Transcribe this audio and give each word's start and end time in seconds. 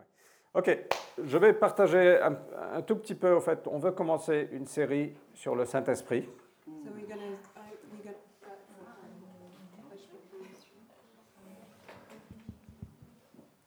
Anyway. 0.00 0.06
Ok, 0.54 0.78
je 1.24 1.38
vais 1.38 1.52
partager 1.52 2.20
un, 2.20 2.36
un 2.74 2.82
tout 2.82 2.96
petit 2.96 3.14
peu. 3.14 3.36
En 3.36 3.40
fait, 3.40 3.66
on 3.68 3.78
veut 3.78 3.92
commencer 3.92 4.48
une 4.52 4.66
série 4.66 5.14
sur 5.34 5.54
le 5.54 5.64
Saint-Esprit. 5.64 6.28
So 6.66 6.90
we're 6.94 7.06
gonna, 7.06 7.22
uh, 7.56 7.60
we're 7.92 8.02
gonna, 8.02 8.16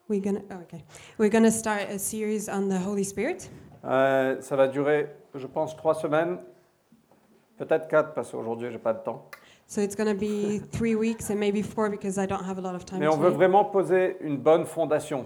we're 0.10 0.22
gonna, 0.22 0.42
oh, 0.52 0.62
okay. 0.64 0.84
We're 1.18 1.30
gonna 1.30 1.52
start 1.52 1.90
a 1.90 1.98
series 1.98 2.50
on 2.50 2.70
the 2.70 2.80
Holy 2.86 3.04
Spirit. 3.06 3.50
Euh, 3.86 4.42
ça 4.42 4.56
va 4.56 4.68
durer, 4.68 5.10
je 5.36 5.48
pense, 5.48 5.76
trois 5.76 5.96
semaines, 5.96 6.38
peut-être 7.58 7.88
quatre 7.88 8.14
parce 8.14 8.32
qu'aujourd'hui 8.32 8.72
j'ai 8.72 8.78
pas 8.78 8.94
de 8.94 9.04
temps. 9.04 9.30
So 9.66 9.82
it's 9.82 9.96
gonna 9.96 10.14
be 10.14 10.60
three 10.72 10.96
weeks 10.96 11.30
and 11.30 11.36
maybe 11.36 11.64
four 11.64 11.90
because 11.90 12.18
I 12.18 12.28
don't 12.28 12.44
have 12.44 12.58
a 12.58 12.62
lot 12.62 12.76
of 12.76 12.86
time. 12.86 13.00
Mais 13.00 13.08
on 13.08 13.18
veut 13.18 13.30
vraiment 13.32 13.66
poser 13.66 14.18
une 14.22 14.38
bonne 14.38 14.66
fondation. 14.66 15.26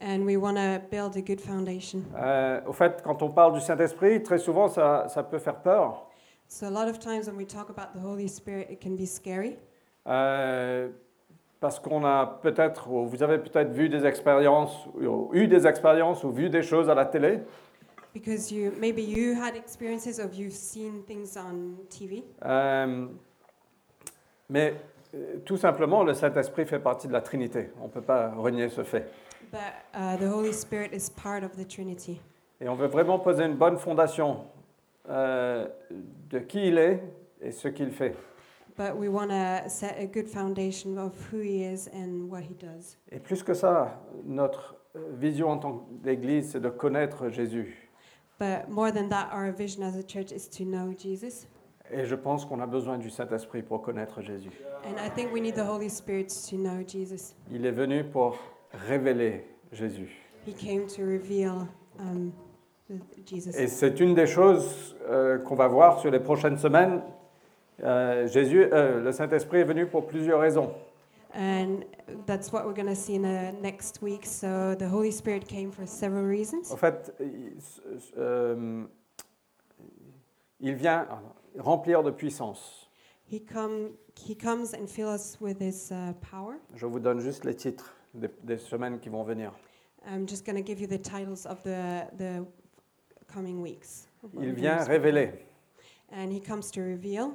And 0.00 0.24
we 0.24 0.36
want 0.36 0.56
to 0.56 0.80
build 0.90 1.16
a 1.16 1.22
good 1.22 1.40
foundation. 1.40 2.02
Euh, 2.16 2.60
au 2.66 2.72
fait, 2.72 3.00
quand 3.02 3.22
on 3.22 3.30
parle 3.30 3.54
du 3.54 3.60
Saint-Esprit, 3.60 4.22
très 4.22 4.38
souvent 4.38 4.68
ça, 4.68 5.06
ça 5.08 5.22
peut 5.22 5.38
faire 5.38 5.56
peur. 5.62 6.08
So 6.48 6.66
a 6.66 6.70
lot 6.70 6.88
of 6.90 6.98
times 6.98 7.26
when 7.26 7.36
we 7.36 7.46
talk 7.46 7.70
about 7.70 7.98
the 7.98 8.04
Holy 8.04 8.28
Spirit, 8.28 8.66
it 8.70 8.80
can 8.82 8.96
be 8.96 9.06
scary 9.06 9.56
Euh, 10.06 10.88
parce 11.60 11.80
qu'on 11.80 12.04
a 12.04 12.26
peut-être, 12.42 12.90
ou 12.90 13.06
vous 13.06 13.22
avez 13.22 13.38
peut-être 13.38 13.70
vu 13.72 13.88
des 13.88 14.04
expériences, 14.04 14.86
ou 14.94 15.30
eu 15.32 15.46
des 15.46 15.66
expériences 15.66 16.22
ou 16.24 16.30
vu 16.30 16.50
des 16.50 16.62
choses 16.62 16.90
à 16.90 16.94
la 16.94 17.06
télé. 17.06 17.40
because 18.12 18.52
you 18.52 18.70
maybe 18.78 19.00
you 19.00 19.34
had 19.34 19.56
experiences 19.56 20.18
of 20.20 20.34
you've 20.34 20.52
seen 20.52 21.02
things 21.04 21.36
on 21.36 21.74
TV. 21.88 22.22
Euh, 22.44 23.06
mais 24.50 24.74
euh, 25.14 25.38
tout 25.44 25.56
simplement, 25.56 26.04
le 26.04 26.14
Saint-Esprit 26.14 26.66
fait 26.66 26.78
partie 26.78 27.08
de 27.08 27.12
la 27.12 27.20
Trinité. 27.22 27.70
On 27.80 27.84
ne 27.86 27.90
peut 27.90 28.02
pas 28.02 28.30
renier 28.36 28.68
ce 28.68 28.84
fait. 28.84 29.10
But 29.50 29.60
uh, 29.94 30.16
the 30.16 30.28
Holy 30.28 30.52
Spirit 30.52 30.92
is 30.92 31.10
part 31.10 31.44
of 31.44 31.56
the 31.56 31.64
Trinity. 31.66 32.20
Et 32.60 32.68
on 32.68 32.74
veut 32.74 32.88
vraiment 32.88 33.18
poser 33.18 33.44
une 33.44 33.56
bonne 33.56 33.78
fondation 33.78 34.44
euh, 35.08 35.68
de 36.30 36.38
qui 36.38 36.68
il 36.68 36.78
est 36.78 37.02
et 37.40 37.50
ce 37.50 37.68
qu'il 37.68 37.90
fait. 37.90 38.14
But 38.76 38.96
we 38.96 39.08
want 39.08 39.28
to 39.28 39.68
set 39.68 39.96
a 39.98 40.06
good 40.06 40.28
foundation 40.28 40.98
of 40.98 41.12
who 41.30 41.38
He 41.40 41.62
is 41.62 41.88
and 41.92 42.28
what 42.28 42.40
He 42.40 42.54
does. 42.54 42.96
Et 43.12 43.20
plus 43.20 43.42
que 43.42 43.54
ça, 43.54 44.00
notre 44.24 44.76
vision 45.12 45.50
en 45.50 45.58
tant 45.58 45.86
qu'Église, 46.02 46.52
c'est 46.52 46.60
de 46.60 46.70
connaître 46.70 47.28
Jésus. 47.28 47.90
But 48.38 48.68
more 48.68 48.90
than 48.90 49.08
that, 49.10 49.30
our 49.32 49.52
vision 49.52 49.84
as 49.84 49.96
a 49.96 50.02
church 50.02 50.32
is 50.32 50.48
to 50.58 50.64
know 50.64 50.92
Jesus. 50.92 51.46
Et 51.90 52.04
je 52.04 52.14
pense 52.14 52.44
qu'on 52.44 52.60
a 52.60 52.66
besoin 52.66 52.98
du 52.98 53.10
Saint-Esprit 53.10 53.62
pour 53.62 53.82
connaître 53.82 54.22
Jésus. 54.22 54.50
And 54.84 54.96
I 54.98 55.10
think 55.10 55.32
we 55.32 55.40
need 55.40 55.54
the 55.54 55.68
Holy 55.68 55.88
Spirit 55.88 56.28
to 56.50 56.56
know 56.56 56.82
Jesus. 56.84 57.36
Il 57.52 57.66
est 57.66 57.70
venu 57.70 58.04
pour 58.04 58.38
révéler 58.86 59.44
Jésus. 59.72 60.10
He 60.46 60.52
came 60.52 60.86
to 60.86 61.02
reveal 61.02 61.66
um, 61.98 62.32
Jesus. 63.24 63.56
Et 63.58 63.66
c'est 63.66 64.00
une 64.00 64.14
des 64.14 64.26
choses 64.26 64.94
euh, 65.08 65.38
qu'on 65.38 65.54
va 65.54 65.68
voir 65.68 66.00
sur 66.00 66.10
les 66.10 66.20
prochaines 66.20 66.58
semaines. 66.58 67.02
Euh, 67.82 68.26
Jésus, 68.28 68.68
euh, 68.72 69.02
le 69.02 69.12
Saint-Esprit 69.12 69.60
est 69.60 69.64
venu 69.64 69.86
pour 69.86 70.06
plusieurs 70.06 70.40
raisons. 70.40 70.72
And 71.34 71.84
that's 72.26 72.52
what 72.52 72.64
we're 72.64 72.74
going 72.74 72.86
to 72.86 72.94
see 72.94 73.16
in 73.16 73.22
the 73.22 73.52
next 73.60 74.00
week. 74.02 74.24
So 74.24 74.76
the 74.76 74.88
Holy 74.88 75.10
Spirit 75.10 75.48
came 75.48 75.72
for 75.72 75.84
several 75.86 76.24
reasons. 76.24 76.70
En 76.70 76.76
fait, 76.76 77.12
il, 77.18 77.58
euh, 78.18 78.84
il 80.60 80.74
vient 80.76 81.08
remplir 81.58 82.04
de 82.04 82.12
puissance. 82.12 82.88
He 83.26 83.40
come, 83.40 83.96
he 84.14 84.36
comes 84.36 84.74
and 84.74 84.86
fills 84.86 85.12
us 85.12 85.38
with 85.40 85.58
his 85.60 85.90
uh, 85.90 86.12
power. 86.30 86.60
Je 86.76 86.86
vous 86.86 87.00
donne 87.00 87.18
juste 87.18 87.44
les 87.44 87.54
titres 87.56 87.96
des, 88.14 88.28
des 88.42 88.58
semaines 88.58 88.98
qui 88.98 89.08
vont 89.08 89.22
venir. 89.24 89.52
I'm 90.06 90.28
just 90.28 90.44
going 90.46 90.56
to 90.56 90.62
give 90.66 90.80
you 90.80 90.86
the 90.86 90.98
titles 91.00 91.46
of 91.46 91.62
the 91.62 92.06
the 92.16 92.44
coming 93.26 93.60
weeks. 93.62 94.06
of 94.22 94.34
what 94.34 94.44
Il 94.44 94.52
vient 94.54 94.78
révéler. 94.84 95.32
And 96.12 96.30
he 96.30 96.40
comes 96.40 96.70
to 96.72 96.80
reveal, 96.80 97.32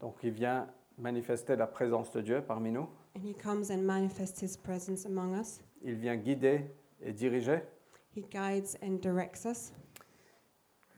Donc 0.00 0.16
il 0.22 0.30
vient 0.32 0.66
manifester 0.98 1.56
la 1.56 1.66
présence 1.66 2.10
de 2.12 2.20
Dieu 2.22 2.42
parmi 2.46 2.70
nous. 2.70 2.88
and 3.14 3.22
he 3.24 3.34
comes 3.34 3.70
and 3.70 3.82
manifests 3.84 4.40
his 4.40 4.56
presence 4.56 5.04
among 5.06 5.34
us. 5.38 5.60
Il 5.82 5.96
vient 5.96 6.16
guider 6.16 6.70
et 7.02 7.12
diriger. 7.12 7.60
He 8.14 8.22
guides 8.30 8.76
and 8.82 9.00
directs 9.00 9.44
us. 9.44 9.72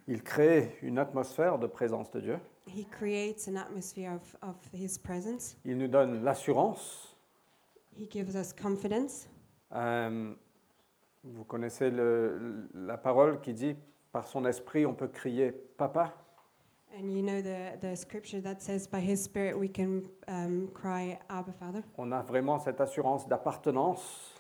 Il 0.06 0.22
crée 0.22 0.76
une 0.82 0.98
atmosphère 0.98 1.58
de 1.58 1.66
présence 1.66 2.10
de 2.10 2.20
Dieu. 2.20 2.38
He 2.66 2.84
creates 2.84 3.48
an 3.48 3.56
atmosphere 3.56 4.12
of, 4.14 4.36
of 4.42 4.56
his 4.74 4.98
presence. 4.98 5.56
Il 5.64 5.78
nous 5.78 5.88
donne 5.88 6.22
l'assurance. 6.22 7.13
He 7.96 8.06
gives 8.10 8.34
us 8.36 8.52
confidence. 8.52 9.28
Euh, 9.72 10.34
vous 11.22 11.44
connaissez 11.44 11.90
le- 11.90 12.68
la 12.74 12.96
parole 12.96 13.40
qui 13.40 13.52
dit, 13.54 13.76
par 14.12 14.26
son 14.26 14.44
esprit, 14.44 14.84
on 14.86 14.94
peut 14.94 15.08
crier 15.08 15.52
Papa. 15.52 16.12
And 16.96 17.10
you 17.10 17.22
know 17.22 17.40
the, 17.42 17.76
the 17.80 17.96
scripture 17.96 18.40
that 18.42 18.60
says, 18.60 18.86
by 18.86 19.00
his 19.00 19.22
spirit 19.24 19.56
we 19.58 19.68
can 19.68 20.02
um, 20.28 20.68
cry, 20.72 21.18
Abba, 21.28 21.52
Father. 21.52 21.82
On 21.98 22.12
a 22.12 22.22
vraiment 22.22 22.60
cette 22.60 22.80
assurance 22.80 23.26
d'appartenance. 23.26 24.32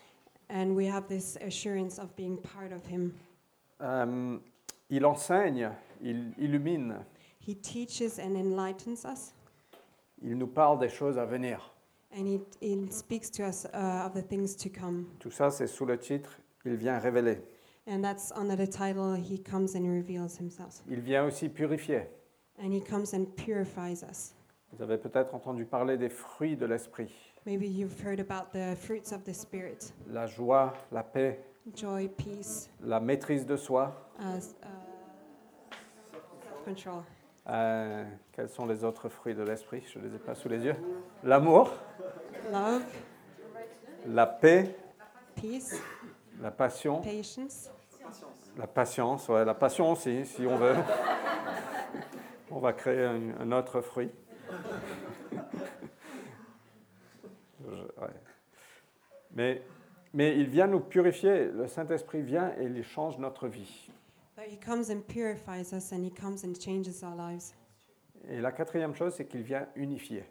And 0.48 0.76
we 0.76 0.86
have 0.88 1.08
this 1.08 1.36
assurance 1.40 1.98
of 1.98 2.14
being 2.16 2.36
part 2.38 2.72
of 2.72 2.86
him. 2.86 3.12
Euh, 3.80 4.38
il 4.90 5.04
enseigne, 5.04 5.70
il 6.00 6.32
illumine, 6.38 7.04
He 7.40 7.56
teaches 7.56 8.18
and 8.20 8.36
enlightens 8.36 9.04
us. 9.04 9.34
il 10.22 10.36
nous 10.38 10.46
parle 10.46 10.78
des 10.78 10.88
choses 10.88 11.18
à 11.18 11.24
venir. 11.26 11.73
And 12.16 12.26
he, 12.28 12.40
he 12.60 12.86
speaks 12.92 13.28
to 13.32 13.42
us 13.44 13.66
uh, 13.74 14.06
of 14.06 14.14
the 14.14 14.22
things 14.22 14.54
to 14.56 14.68
come. 14.68 15.06
Tout 15.18 15.30
ça, 15.32 15.50
c'est 15.50 15.66
sous 15.66 15.84
le 15.84 15.98
titre 15.98 16.38
Il 16.64 16.76
vient 16.76 16.98
révéler. 16.98 17.38
And 17.86 18.00
that's 18.02 18.32
under 18.36 18.56
the 18.56 18.68
title, 18.70 19.14
He 19.16 19.38
Comes 19.42 19.74
and 19.76 19.84
Reveals 19.86 20.38
Himself. 20.38 20.82
Il 20.88 21.00
vient 21.00 21.24
aussi 21.26 21.48
purifier. 21.48 22.08
And 22.58 22.72
He 22.72 22.80
comes 22.80 23.12
and 23.14 23.26
purifies 23.36 24.02
us. 24.08 24.32
Vous 24.72 24.82
avez 24.82 24.96
peut-être 24.96 25.34
entendu 25.34 25.64
parler 25.66 25.96
des 25.98 26.08
fruits 26.08 26.56
de 26.56 26.66
l'esprit. 26.66 27.10
Maybe 27.46 27.64
you've 27.66 28.00
heard 28.02 28.20
about 28.20 28.52
the 28.52 28.74
fruits 28.76 29.12
of 29.12 29.24
the 29.24 29.34
Spirit 29.34 29.92
La 30.08 30.26
joie, 30.26 30.72
la 30.92 31.02
paix, 31.02 31.38
joy, 31.74 32.08
peace, 32.08 32.70
la 32.80 33.00
maîtrise 33.00 33.44
de 33.44 33.56
soi. 33.56 33.92
uh, 34.18 34.36
s- 34.38 34.54
uh, 34.62 35.74
control, 36.64 37.02
Euh, 37.48 38.04
quels 38.32 38.48
sont 38.48 38.66
les 38.66 38.84
autres 38.84 39.08
fruits 39.08 39.34
de 39.34 39.42
l'esprit? 39.42 39.84
Je 39.92 39.98
ne 39.98 40.06
les 40.08 40.14
ai 40.14 40.18
pas 40.18 40.34
sous 40.34 40.48
les 40.48 40.60
yeux. 40.64 40.76
L'amour, 41.22 41.70
love, 42.50 42.82
la 44.06 44.26
paix, 44.26 44.74
peace, 45.34 45.74
la 46.40 46.50
passion, 46.50 47.02
patience, 47.02 47.70
la 48.56 48.66
patience, 48.66 49.28
ouais, 49.28 49.44
la 49.44 49.54
passion 49.54 49.92
aussi, 49.92 50.24
si 50.24 50.46
on 50.46 50.56
veut. 50.56 50.74
On 52.50 52.60
va 52.60 52.72
créer 52.72 53.04
un, 53.04 53.40
un 53.40 53.52
autre 53.52 53.80
fruit. 53.82 54.10
Je- 57.66 57.70
ouais. 58.00 58.10
Mais, 59.32 59.62
mais 60.12 60.36
il 60.38 60.46
vient 60.46 60.66
nous 60.66 60.80
purifier. 60.80 61.46
Le 61.46 61.66
Saint-Esprit 61.66 62.22
vient 62.22 62.52
et 62.58 62.64
il 62.64 62.82
change 62.84 63.18
notre 63.18 63.48
vie. 63.48 63.90
But 64.44 64.52
He 64.52 64.58
comes 64.58 64.90
and 64.90 65.00
purifies 65.06 65.72
us 65.72 65.92
and 65.92 66.04
He 66.04 66.10
comes 66.10 66.44
and 66.44 66.54
changes 66.58 67.02
our 67.02 67.16
lives. 67.16 67.54
Et 68.28 68.40
la 68.40 68.52
quatrième 68.52 68.94
chose, 68.94 69.14
c'est 69.14 69.26
qu'il 69.26 69.42
vient 69.42 69.66
unifier. 69.74 70.24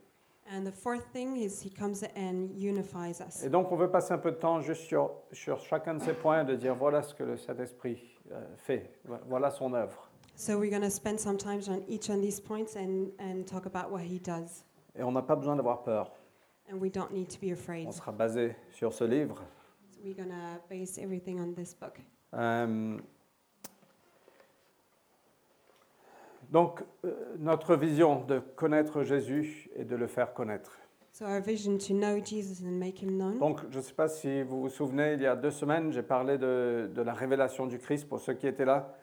And 0.51 0.65
the 0.65 0.71
fourth 0.73 1.05
thing 1.13 1.35
is 1.37 1.61
He 1.63 1.69
comes 1.71 2.03
and 2.15 2.49
unifies 2.55 3.21
us. 3.21 3.43
Et 3.43 3.49
donc, 3.49 3.71
on 3.71 3.75
veut 3.75 3.89
passer 3.89 4.13
un 4.13 4.17
peu 4.19 4.31
de 4.31 4.37
temps 4.37 4.59
juste 4.61 4.83
sur, 4.83 5.11
sur 5.31 5.59
chacun 5.59 5.95
de 5.95 6.01
ces 6.03 6.13
points, 6.13 6.43
de 6.43 6.55
dire 6.55 6.75
voilà 6.75 7.01
ce 7.01 7.15
que 7.15 7.23
le 7.23 7.37
Saint-Esprit 7.37 8.19
euh, 8.31 8.43
fait, 8.57 8.99
Vo- 9.05 9.17
voilà 9.27 9.49
son 9.49 9.73
œuvre. 9.73 10.09
So 10.35 10.59
we're 10.59 10.69
going 10.71 10.81
to 10.81 10.89
spend 10.91 11.19
some 11.19 11.37
time 11.37 11.61
on 11.69 11.81
each 11.87 12.09
of 12.09 12.19
these 12.21 12.39
points 12.39 12.75
and, 12.75 13.11
and 13.19 13.45
talk 13.47 13.65
about 13.65 13.91
what 13.91 14.01
He 14.01 14.19
does. 14.19 14.63
Et 14.95 15.01
on 15.03 15.11
n'a 15.11 15.21
pas 15.23 15.35
besoin 15.35 15.55
d'avoir 15.55 15.81
peur. 15.83 16.11
And 16.71 16.77
we 16.79 16.91
don't 16.91 17.11
need 17.11 17.29
to 17.29 17.39
be 17.39 17.51
afraid. 17.51 17.87
On 17.87 17.91
sera 17.91 18.11
basé 18.11 18.55
sur 18.71 18.93
ce 18.93 19.05
livre. 19.05 19.41
So 19.91 20.01
we're 20.03 20.15
going 20.15 20.29
to 20.29 20.59
base 20.69 20.97
everything 20.99 21.39
on 21.39 21.53
this 21.55 21.73
book. 21.73 21.99
Euh, 22.33 22.97
donc, 26.53 26.83
euh, 27.03 27.35
notre 27.39 27.75
vision 27.75 28.23
de 28.25 28.37
connaître 28.37 29.01
Jésus 29.01 29.71
et 29.75 29.85
de 29.85 29.95
le 29.95 30.05
faire 30.05 30.35
connaître. 30.35 30.77
So 31.11 31.25
our 31.25 31.41
vision 31.41 31.79
to 31.79 31.93
know 31.93 32.23
Jesus 32.23 32.63
and 32.63 32.77
make 32.79 33.01
him 33.01 33.17
known. 33.17 33.39
Donc, 33.39 33.59
je 33.71 33.77
ne 33.77 33.81
sais 33.81 33.93
pas 33.93 34.07
si 34.07 34.43
vous 34.43 34.61
vous 34.61 34.69
souvenez, 34.69 35.13
il 35.13 35.21
y 35.21 35.25
a 35.25 35.35
deux 35.35 35.49
semaines, 35.49 35.91
j'ai 35.91 36.03
parlé 36.03 36.37
de, 36.37 36.91
de 36.93 37.01
la 37.01 37.13
révélation 37.13 37.65
du 37.65 37.79
Christ 37.79 38.07
pour 38.07 38.19
ceux 38.19 38.35
qui 38.35 38.45
étaient 38.45 38.65
là. 38.65 38.95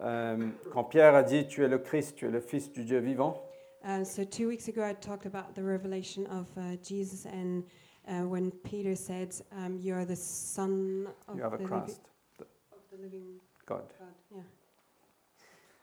Euh, 0.00 0.48
quand 0.72 0.84
Pierre 0.84 1.14
a 1.14 1.22
dit 1.22 1.46
Tu 1.46 1.64
es 1.64 1.68
le 1.68 1.78
Christ, 1.78 2.16
tu 2.16 2.26
es 2.26 2.30
le 2.30 2.40
Fils 2.40 2.72
du 2.72 2.84
Dieu 2.84 2.98
vivant. 2.98 3.44
Uh, 3.84 4.04
so 4.04 4.24
two 4.24 4.48
weeks 4.48 4.68
ago, 4.68 4.82
I 4.82 4.92
talked 4.92 5.24
about 5.24 5.54
the 5.54 5.62
revelation 5.62 6.26
of 6.26 6.46
uh, 6.56 6.76
Jesus, 6.82 7.26
and 7.26 7.62
uh, 8.08 8.26
when 8.26 8.50
Peter 8.50 8.96
said, 8.96 9.34
um, 9.52 9.78
"You 9.80 9.94
are 9.94 10.04
the 10.04 10.16
Son 10.16 11.06
of 11.28 11.38
You 11.38 11.44
are 11.44 11.50
the 11.50 11.62
living, 11.62 11.66
Christ, 11.68 12.00
of 12.40 12.80
the 12.90 12.98
living 13.00 13.40
God. 13.66 13.92
God." 13.98 14.14
Yeah, 14.34 14.42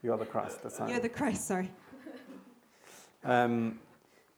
You 0.05 0.13
are 0.13 0.19
the 0.19 0.25
Christ. 0.25 0.61
that's 0.61 0.79
you're 0.87 0.99
the 0.99 1.09
Christ. 1.09 1.47
Sorry. 1.47 1.71
Euh, 3.27 3.71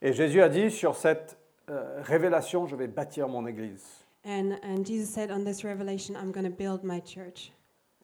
et 0.02 0.14
Jésus 0.14 0.42
a 0.42 0.48
dit 0.48 0.72
Sur 0.72 0.96
cette 0.96 1.38
euh, 1.70 2.02
révélation, 2.04 2.68
je 2.68 2.78
vais 2.78 2.88
bâtir 2.88 3.28
mon 3.28 3.46
Église. 3.46 3.84
And, 4.26 4.54
and 4.64 4.86
Jesus 4.86 5.14
said, 5.14 5.30
On 5.30 5.44
this 5.44 5.66
revelation, 5.66 6.16
I'm 6.16 6.32
going 6.32 6.46
to 6.46 6.56
build 6.56 6.86
my 6.86 7.02
church. 7.02 7.52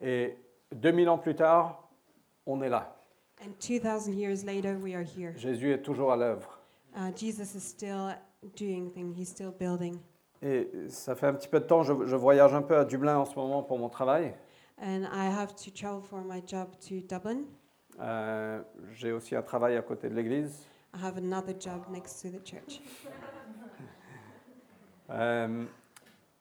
Et 0.01 0.35
2000 0.75 1.07
ans 1.07 1.17
plus 1.17 1.35
tard, 1.35 1.87
on 2.45 2.61
est 2.61 2.67
là. 2.67 2.97
And 3.41 3.53
2,000 3.61 4.13
years 4.13 4.43
later, 4.43 4.75
we 4.77 4.93
are 4.93 5.05
here. 5.05 5.31
Jésus 5.37 5.71
est 5.71 5.81
toujours 5.81 6.11
à 6.11 6.17
l'œuvre. 6.17 6.59
Uh, 6.97 7.13
Jesus 7.15 7.55
is 7.55 7.61
still 7.61 8.13
doing 8.57 8.91
things, 8.91 9.15
he's 9.17 9.29
still 9.29 9.53
building. 9.57 9.99
Et 10.41 10.69
ça 10.89 11.15
fait 11.15 11.27
un 11.27 11.33
petit 11.33 11.47
peu 11.47 11.61
de 11.61 11.65
temps, 11.65 11.83
je, 11.83 11.93
je 12.07 12.15
voyage 12.17 12.53
un 12.53 12.61
peu 12.61 12.75
à 12.75 12.83
Dublin 12.83 13.19
en 13.19 13.25
ce 13.25 13.35
moment 13.35 13.63
pour 13.63 13.79
mon 13.79 13.87
travail. 13.87 14.33
And 14.83 15.07
I 15.13 15.29
have 15.29 15.55
to 15.63 15.71
travel 15.71 16.01
for 16.01 16.21
my 16.25 16.41
job 16.45 16.77
to 16.89 16.99
Dublin. 16.99 17.45
Euh, 18.01 18.61
J'ai 18.91 19.13
aussi 19.13 19.33
un 19.33 19.41
travail 19.41 19.77
à 19.77 19.81
côté 19.81 20.09
de 20.09 20.13
l'église. 20.13 20.67
I 20.93 21.01
have 21.01 21.17
another 21.17 21.55
job 21.57 21.85
next 21.89 22.21
to 22.21 22.29
the 22.29 22.45
church. 22.45 22.81
Euh, 25.09 25.65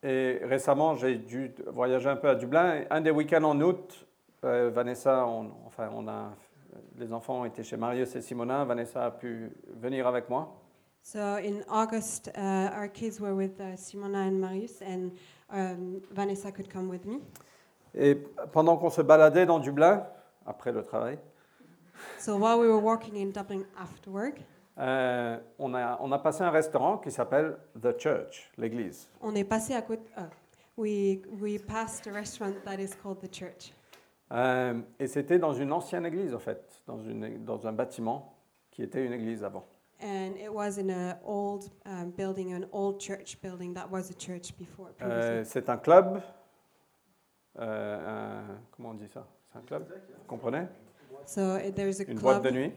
et 0.04 0.38
récemment, 0.44 0.94
j'ai 0.94 1.16
dû 1.16 1.52
voyager 1.66 2.08
un 2.08 2.16
peu 2.16 2.28
à 2.28 2.36
Dublin. 2.36 2.84
Un 2.90 3.00
des 3.00 3.10
week-ends 3.10 3.42
en 3.42 3.60
août, 3.60 4.06
euh, 4.44 4.70
Vanessa, 4.70 5.26
on, 5.26 5.50
enfin, 5.66 5.90
on 5.92 6.06
a, 6.06 6.32
les 6.96 7.12
enfants 7.12 7.44
étaient 7.44 7.64
chez 7.64 7.76
Marius 7.76 8.14
et 8.14 8.22
Simona. 8.22 8.64
Vanessa 8.64 9.04
a 9.04 9.10
pu 9.10 9.50
venir 9.80 10.06
avec 10.06 10.30
moi. 10.30 10.56
So 11.02 11.18
in 11.18 11.64
August, 11.68 12.30
uh, 12.36 12.70
our 12.72 12.88
kids 12.88 13.20
were 13.20 13.34
with 13.34 13.60
uh, 13.60 13.76
Simona 13.76 14.28
and 14.28 14.40
Marius, 14.40 14.80
and 14.80 15.10
um, 15.50 16.00
Vanessa 16.12 16.52
could 16.52 16.70
come 16.70 16.88
with 16.88 17.04
me. 17.04 17.18
Et 17.94 18.14
pendant 18.52 18.76
qu'on 18.76 18.90
se 18.90 19.02
baladait 19.02 19.46
dans 19.46 19.58
Dublin, 19.58 20.06
après 20.46 20.72
le 20.72 20.82
travail, 20.82 21.18
So 22.18 22.36
while 22.36 22.58
we 22.58 22.66
were 22.68 22.82
walking 22.82 23.16
in 23.16 23.30
Dublin 23.30 23.64
after 23.78 24.10
work, 24.10 24.40
euh, 24.78 25.38
on, 25.58 25.74
a, 25.74 25.98
on 26.00 26.10
a 26.10 26.18
passé 26.18 26.42
un 26.42 26.50
restaurant 26.50 26.98
qui 26.98 27.10
s'appelle 27.10 27.56
The 27.80 27.96
Church, 28.00 28.50
l'église. 28.56 29.08
on 29.20 29.34
est 29.34 29.44
passé 29.44 29.74
à 29.74 29.82
côté. 29.82 30.02
Uh, 30.16 30.22
we 30.76 31.20
we 31.40 31.58
passed 31.60 32.06
a 32.08 32.12
restaurant 32.12 32.54
that 32.64 32.80
is 32.80 32.94
called 33.02 33.20
the 33.20 33.32
church, 33.32 33.72
Euh, 34.32 34.80
et 34.98 35.06
c'était 35.08 35.38
dans 35.38 35.52
une 35.52 35.72
ancienne 35.72 36.06
église, 36.06 36.34
en 36.34 36.38
fait, 36.38 36.82
dans, 36.86 36.98
une, 36.98 37.44
dans 37.44 37.66
un 37.66 37.72
bâtiment 37.72 38.34
qui 38.70 38.82
était 38.82 39.04
une 39.04 39.12
église 39.12 39.44
avant. 39.44 39.64
and 40.00 40.34
it 40.36 40.48
was 40.52 40.78
in 40.78 40.88
an 40.90 41.16
old 41.24 41.70
um, 41.86 42.10
building, 42.16 42.52
an 42.54 42.66
old 42.72 42.98
church 42.98 43.38
building 43.42 43.74
that 43.74 43.88
was 43.90 44.10
a 44.10 44.14
church 44.18 44.56
before. 44.58 44.88
Previously. 44.98 45.22
Euh, 45.22 45.44
c'est 45.44 45.68
un 45.68 45.76
club. 45.76 46.20
Euh, 47.58 48.40
un- 48.40 48.58
comment 48.70 48.90
on 48.90 48.94
dit 48.94 49.08
ça? 49.08 49.26
C'est 49.52 49.58
un 49.58 49.62
club? 49.62 49.84
Vous 50.18 50.24
comprenez? 50.26 50.66
So 51.26 51.58
there's 51.74 52.00
a 52.00 52.04
Une 52.04 52.18
boîte 52.18 52.40
club 52.42 52.52
de 52.54 52.58
nuit. 52.58 52.72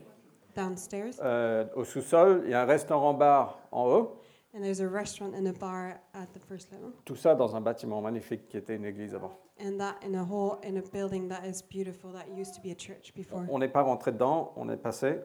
downstairs, 0.55 1.13
Euh, 1.23 1.65
au 1.75 1.83
sous-sol, 1.83 2.41
il 2.45 2.51
y 2.51 2.53
a 2.53 2.61
un 2.61 2.65
restaurant-bar 2.65 3.59
en 3.71 3.85
haut. 3.87 4.21
and 4.53 4.61
there's 4.61 4.79
a 4.81 4.87
restaurant 4.87 5.33
and 5.33 5.45
a 5.47 5.51
bar 5.53 5.95
at 6.13 6.27
the 6.33 6.39
first 6.47 6.71
level. 6.71 6.91
Tout 7.03 7.15
ça 7.17 7.35
dans 7.35 7.55
un 7.55 7.61
bâtiment 7.61 7.99
magnifique 8.01 8.47
qui 8.47 8.55
était 8.57 8.75
une 8.75 8.85
église 8.85 9.13
avant. 9.13 9.37
And 9.61 9.77
that 9.79 9.95
in 10.05 10.13
a 10.15 10.23
whole 10.23 10.57
in 10.65 10.77
a 10.77 10.81
building 10.93 11.27
that 11.29 11.45
is 11.45 11.61
beautiful 11.69 12.11
that 12.13 12.25
used 12.37 12.55
to 12.55 12.61
be 12.61 12.71
a 12.71 12.75
church 12.75 13.13
before. 13.15 13.41
On 13.49 13.59
n'est 13.59 13.67
pas 13.71 13.81
rentré 13.81 14.11
dedans, 14.13 14.53
on 14.55 14.69
est 14.69 14.77
passé. 14.77 15.19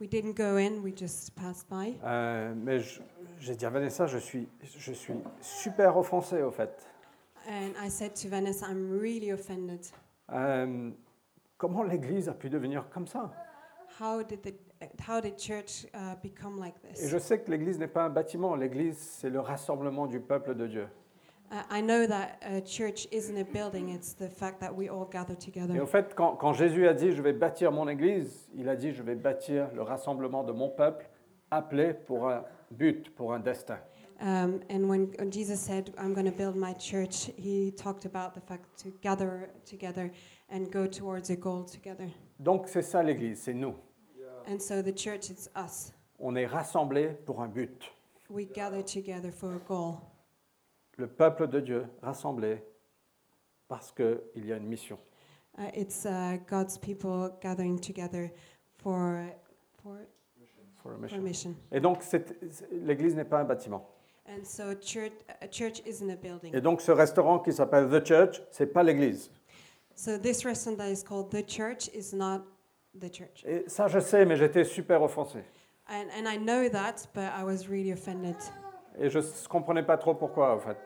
We 0.00 0.08
didn't 0.08 0.34
go 0.36 0.56
in, 0.56 0.80
we 0.82 0.92
just 0.96 1.34
passed 1.34 1.68
by. 1.70 1.96
Euh, 2.04 2.54
mais 2.56 2.80
j'ai 3.40 3.54
dit 3.56 3.64
à 3.66 3.70
Vanessa, 3.70 4.06
je 4.06 4.18
suis, 4.18 4.48
je 4.62 4.92
suis 4.92 5.14
super 5.42 5.96
offensé 5.96 6.42
au 6.42 6.50
fait. 6.50 6.86
And 7.48 7.74
I 7.84 7.88
said 7.88 8.14
to 8.16 8.28
Vanessa, 8.28 8.66
I'm 8.66 8.90
really 9.00 9.30
offended. 9.30 9.86
Euh, 10.32 10.90
comment 11.58 11.82
l'église 11.82 12.28
a 12.28 12.34
pu 12.34 12.48
devenir 12.48 12.88
comme 12.90 13.06
ça? 13.06 13.30
How 14.00 14.22
did 14.22 14.42
the 14.42 14.54
how 15.06 15.20
did 15.20 15.36
church 15.36 15.86
uh, 15.94 16.14
become 16.22 16.58
like 16.58 16.74
Et 16.84 16.94
this? 16.94 17.08
je 17.08 17.18
sais 17.18 17.40
que 17.40 17.50
l'église 17.50 17.78
n'est 17.78 17.88
pas 17.92 18.04
un 18.04 18.10
bâtiment, 18.10 18.54
l'église 18.56 18.96
c'est 18.98 19.30
le 19.30 19.40
rassemblement 19.40 20.06
du 20.06 20.20
peuple 20.20 20.54
de 20.54 20.66
Dieu. 20.66 20.88
Uh, 21.50 21.56
I 21.70 21.82
know 21.82 22.06
that 22.06 22.38
a 22.40 22.62
church 22.62 23.06
isn't 23.12 23.36
a 23.36 23.44
building; 23.44 23.90
it's 23.90 24.14
the 24.14 24.30
fact 24.30 24.58
that 24.60 24.72
we 24.74 24.88
all 24.88 25.04
gather 25.04 25.34
Et 25.34 25.36
together. 25.52 25.78
au 25.80 25.86
fait, 25.86 26.14
quand, 26.14 26.36
quand 26.36 26.54
Jésus 26.54 26.88
a 26.88 26.94
dit 26.94 27.12
je 27.12 27.20
vais 27.20 27.34
bâtir 27.34 27.70
mon 27.72 27.88
église, 27.88 28.48
il 28.54 28.68
a 28.70 28.76
dit 28.76 28.92
je 28.92 29.02
vais 29.02 29.14
bâtir 29.16 29.68
le 29.74 29.82
rassemblement 29.82 30.44
de 30.44 30.52
mon 30.52 30.70
peuple 30.70 31.10
appelé 31.50 31.92
pour 31.92 32.30
un 32.30 32.44
but, 32.70 33.14
pour 33.14 33.34
un 33.34 33.40
destin. 33.40 33.78
Um, 34.22 34.60
and 34.70 34.88
when, 34.88 35.12
when 35.18 35.32
Jesus 35.32 35.60
said, 35.60 35.92
"I'm 35.98 36.14
going 36.14 36.26
to 36.26 36.36
build 36.36 36.54
my 36.54 36.74
church," 36.74 37.28
he 37.36 37.72
talked 37.72 38.04
about 38.04 38.34
the 38.34 38.40
fact 38.40 38.78
to 38.84 38.92
gather 39.02 39.50
together 39.66 40.12
and 40.48 40.70
go 40.70 40.86
towards 40.86 41.30
a 41.30 41.36
goal 41.36 41.64
together. 41.64 42.08
Donc 42.38 42.68
c'est 42.68 42.82
ça 42.82 43.02
l'église, 43.02 43.40
c'est 43.42 43.52
nous. 43.54 43.74
And 44.46 44.60
so 44.60 44.80
the 44.80 44.92
church, 44.92 45.28
it's 45.30 45.48
us. 45.56 45.92
On 46.20 46.36
est 46.36 46.46
rassemblés 46.46 47.16
pour 47.26 47.40
un 47.42 47.48
but. 47.48 47.82
We 48.30 48.46
gather 48.46 48.82
together 48.82 49.32
for 49.32 49.54
a 49.56 49.58
goal. 49.58 50.00
Le 50.98 51.08
peuple 51.08 51.48
de 51.48 51.60
Dieu 51.60 51.86
rassemblé 52.00 52.62
parce 53.66 53.90
qu'il 53.90 54.46
y 54.46 54.52
a 54.52 54.56
une 54.56 54.68
mission. 54.68 54.98
Uh, 55.58 55.70
it's 55.74 56.06
uh, 56.06 56.38
God's 56.48 56.78
people 56.78 57.30
gathering 57.40 57.76
together 57.78 58.30
for 58.78 59.32
for 59.82 60.06
For 60.82 60.94
a 60.94 60.94
for 60.94 60.94
a 60.94 60.98
mission. 60.98 61.22
mission. 61.22 61.54
Et 61.72 61.80
donc 61.80 62.02
l'église 62.70 63.16
n'est 63.16 63.24
pas 63.28 63.40
un 63.40 63.44
bâtiment. 63.44 63.88
And 64.28 64.44
so 64.44 64.74
church 64.74 65.12
a 65.40 65.48
church 65.48 65.82
isn't 65.84 66.08
a 66.10 66.16
building. 66.16 66.54
Et 66.54 66.60
donc 66.60 66.80
ce 66.80 66.92
restaurant 66.92 67.40
qui 67.40 67.52
s'appelle 67.52 67.88
The 67.88 68.06
Church, 68.06 68.40
c'est 68.50 68.66
pas 68.72 68.82
l'église. 68.82 69.30
So 69.96 70.16
this 70.16 70.44
restaurant 70.44 70.76
that 70.78 70.90
is 70.90 71.02
called 71.02 71.30
the 71.30 71.44
church 71.46 71.88
is 71.94 72.14
not 72.14 72.42
the 72.98 73.12
church. 73.12 73.44
Et 73.44 73.64
ça 73.68 73.88
je 73.88 73.98
sais, 73.98 74.24
mais 74.24 74.36
j'étais 74.36 74.64
super 74.64 75.02
offensé. 75.02 75.40
And 75.88 76.06
and 76.16 76.28
I 76.30 76.38
know 76.38 76.68
that, 76.70 77.08
but 77.14 77.24
I 77.36 77.42
was 77.44 77.68
really 77.68 77.92
offended. 77.92 78.36
Et 78.98 79.10
je 79.10 79.18
ne 79.18 79.48
comprenais 79.48 79.82
pas 79.82 79.96
trop 79.98 80.14
pourquoi 80.14 80.54
en 80.54 80.58
fait. 80.60 80.78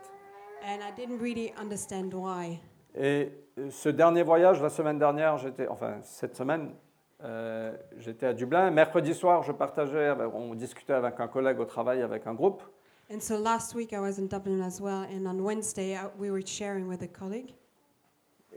And 0.64 0.78
I 0.80 0.92
didn't 0.96 1.20
really 1.20 1.52
understand 1.60 2.12
why. 2.14 2.58
Et 2.94 3.30
euh, 3.58 3.68
ce 3.70 3.90
dernier 3.90 4.22
voyage, 4.22 4.62
la 4.62 4.70
semaine 4.70 4.98
dernière, 4.98 5.36
j'étais, 5.36 5.68
enfin 5.68 5.98
cette 6.02 6.34
semaine, 6.34 6.74
euh, 7.22 7.76
j'étais 7.98 8.26
à 8.26 8.32
Dublin. 8.32 8.70
Mercredi 8.70 9.12
soir, 9.12 9.42
je 9.42 9.52
partageais, 9.52 10.06
avec- 10.06 10.32
on 10.32 10.54
discutait 10.54 10.94
avec 10.94 11.20
un 11.20 11.28
collègue 11.28 11.60
au 11.60 11.66
travail, 11.66 12.00
avec 12.00 12.26
un 12.26 12.32
groupe. 12.34 12.62
And 13.08 13.20
so 13.20 13.36
last 13.38 13.74
week 13.74 13.92
I 13.92 14.00
was 14.00 14.18
in 14.18 14.26
Dublin 14.26 14.60
as 14.62 14.80
well, 14.80 15.02
and 15.02 15.28
on 15.28 15.42
Wednesday 15.42 15.96
I, 15.96 16.08
we 16.18 16.30
were 16.30 16.42
sharing 16.44 16.88
with 16.88 17.02
a 17.02 17.08
colleague, 17.08 17.52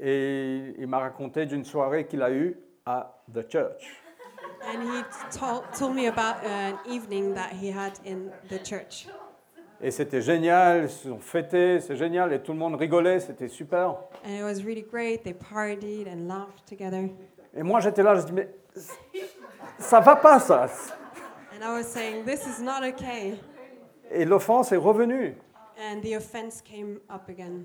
Et 0.02 0.74
il 0.80 0.88
m'a 0.88 1.00
raconté 1.00 1.46
d'une 1.46 1.64
soirée 1.66 2.08
qu'il 2.08 2.22
a 2.24 2.32
eue 2.32 2.58
à 2.86 3.22
The 3.34 3.44
Church. 3.48 3.84
and 4.66 4.82
he 4.84 5.04
told 5.32 5.64
told 5.78 5.94
me 5.96 6.08
about 6.08 6.44
an 6.46 6.78
evening 6.88 7.34
that 7.36 7.52
he 7.54 7.70
had 7.72 8.00
in 8.06 8.32
the 8.50 8.58
church. 8.64 9.08
Et 9.82 9.92
c'était 9.92 10.22
génial, 10.22 10.84
ils 10.84 10.90
se 10.90 11.08
sont 11.10 11.20
fêtés, 11.20 11.80
c'est 11.80 11.96
génial, 11.96 12.34
et 12.34 12.42
tout 12.42 12.52
le 12.52 12.58
monde 12.58 12.76
rigolait, 12.76 13.20
c'était 13.20 13.48
super. 13.48 13.96
And 14.26 14.32
it 14.36 14.44
was 14.44 14.64
really 14.66 14.82
great. 14.84 15.24
They 15.24 15.34
partied 15.34 16.08
and 16.08 16.28
laughed 16.28 16.66
together. 16.66 17.10
Et 17.54 17.64
moi 17.64 17.80
j'étais 17.82 18.04
là, 18.04 18.16
je 18.16 18.26
dis, 18.26 18.34
mais 18.34 18.50
ça 19.78 20.00
va 20.00 20.16
pas 20.16 20.40
ça. 20.40 20.68
And 21.54 21.64
I 21.64 21.78
was 21.78 21.84
saying, 21.88 22.26
This 22.26 22.46
is 22.48 22.62
not 22.62 22.84
okay. 22.84 23.38
Et 24.12 24.26
l'offense 24.26 24.72
est 24.72 24.78
revenue. 24.78 25.36
And 25.80 26.02
the 26.02 26.16
offense 26.16 26.62
came 26.62 27.00
up 27.10 27.30
again. 27.30 27.64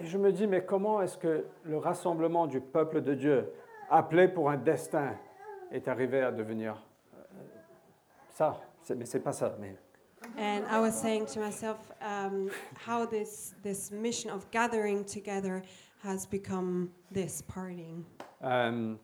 Et 0.00 0.06
je 0.06 0.18
me 0.18 0.32
dis, 0.32 0.46
mais 0.46 0.64
comment 0.64 1.02
est-ce 1.02 1.18
que 1.18 1.46
le 1.64 1.76
rassemblement 1.76 2.46
du 2.46 2.60
peuple 2.60 3.02
de 3.02 3.14
Dieu, 3.14 3.52
appelé 3.90 4.28
pour 4.28 4.48
un 4.50 4.56
destin, 4.56 5.14
est 5.70 5.86
arrivé 5.88 6.22
à 6.22 6.32
devenir 6.32 6.82
euh, 7.14 7.18
ça? 8.30 8.60
Mais 8.96 9.04
c'est 9.04 9.20
pas 9.20 9.32
ça. 9.32 9.54
Mais 9.60 9.76
And 10.38 10.64
I 10.70 10.80
was 10.80 10.92
saying 10.92 11.26
to 11.26 11.40
myself, 11.40 11.78
um, 12.00 12.50
how 12.86 13.06
this, 13.06 13.54
this 13.62 13.90
mission 13.90 14.30
of 14.30 14.50
gathering 14.50 15.04
together 15.04 15.62
has 16.02 16.26
become 16.26 16.90
this 17.12 17.42
partying. 17.42 18.04
Euh, 18.42 18.94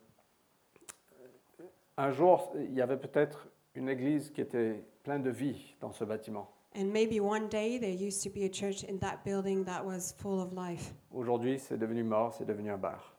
un 1.99 2.11
jour, 2.11 2.53
il 2.57 2.75
y 2.75 2.83
avait 2.83 2.97
peut-être 2.97 3.49
une 3.77 3.89
église 3.89 4.31
qui 4.31 4.41
était 4.41 4.83
pleine 5.03 5.23
de 5.23 5.31
vie 5.31 5.77
dans 5.81 5.93
ce 5.93 6.05
bâtiment. 6.05 6.49
And 6.75 6.87
maybe 6.93 7.21
one 7.21 7.49
day 7.49 7.79
there 7.79 7.91
used 7.95 8.23
to 8.25 8.31
be 8.31 8.45
a 8.45 8.51
church 8.51 8.85
in 8.85 8.99
that 8.99 9.19
building 9.25 9.65
that 9.65 9.85
was 9.85 10.13
full 10.19 10.41
of 10.41 10.53
life. 10.53 10.93
Aujourd'hui, 11.11 11.59
c'est 11.59 11.79
devenu 11.79 12.03
mort, 12.05 12.35
c'est 12.35 12.45
devenu 12.45 12.71
un 12.71 12.77
bar. 12.79 13.15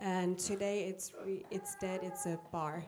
And 0.00 0.34
today 0.36 0.88
it's, 0.88 1.12
re- 1.24 1.44
it's 1.50 1.76
dead, 1.78 2.00
it's 2.02 2.26
a 2.26 2.38
bar. 2.50 2.82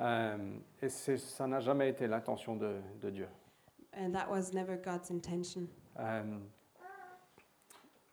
Euh, 0.00 0.36
et 0.80 0.88
c'est- 0.88 1.18
ça 1.18 1.46
n'a 1.46 1.60
jamais 1.60 1.90
été 1.90 2.06
l'intention 2.06 2.56
de, 2.56 2.80
de 3.02 3.10
Dieu. 3.10 3.28
And 3.94 4.12
that 4.12 4.30
was 4.30 4.52
never 4.54 4.76
God's 4.76 5.10
intention. 5.10 5.66
Euh, 5.98 6.22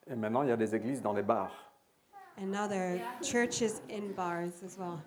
et 0.07 0.15
maintenant, 0.15 0.43
il 0.43 0.49
y 0.49 0.51
a 0.51 0.57
des 0.57 0.75
églises 0.75 1.01
dans 1.01 1.13
les 1.13 1.23
bars. 1.23 1.53
And 2.37 2.47
now 2.51 2.67
there 2.67 2.99
are 2.99 3.21
churches 3.23 3.81
in 3.89 4.13
bars 4.13 4.61
as 4.63 4.77
well. 4.77 4.99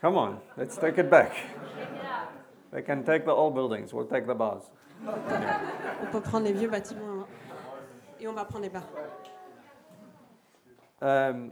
Come 0.00 0.16
on, 0.16 0.38
let's 0.56 0.76
take 0.78 0.98
it 0.98 1.10
back. 1.10 1.32
They 2.70 2.82
can 2.82 3.02
take 3.02 3.24
the 3.24 3.32
old 3.32 3.54
buildings, 3.54 3.92
we'll 3.92 4.06
take 4.06 4.26
the 4.26 4.34
bars. 4.34 4.62
On 5.06 6.06
peut 6.12 6.20
prendre 6.20 6.44
les 6.46 6.52
vieux 6.52 6.68
bâtiments 6.68 7.20
hein, 7.22 7.26
et 8.20 8.28
on 8.28 8.32
va 8.32 8.44
prendre 8.44 8.62
les 8.64 8.68
bars. 8.70 8.86
Euh, 11.02 11.48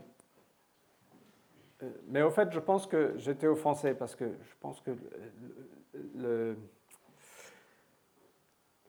euh, 1.83 1.89
mais 2.07 2.21
au 2.21 2.29
fait, 2.29 2.51
je 2.51 2.59
pense 2.59 2.85
que 2.87 3.13
j'étais 3.17 3.47
offensé 3.47 3.93
parce 3.93 4.15
que 4.15 4.25
je 4.25 4.53
pense 4.59 4.81
que 4.81 4.91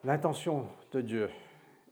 l'intention 0.03 0.67
de 0.91 1.01
Dieu 1.01 1.29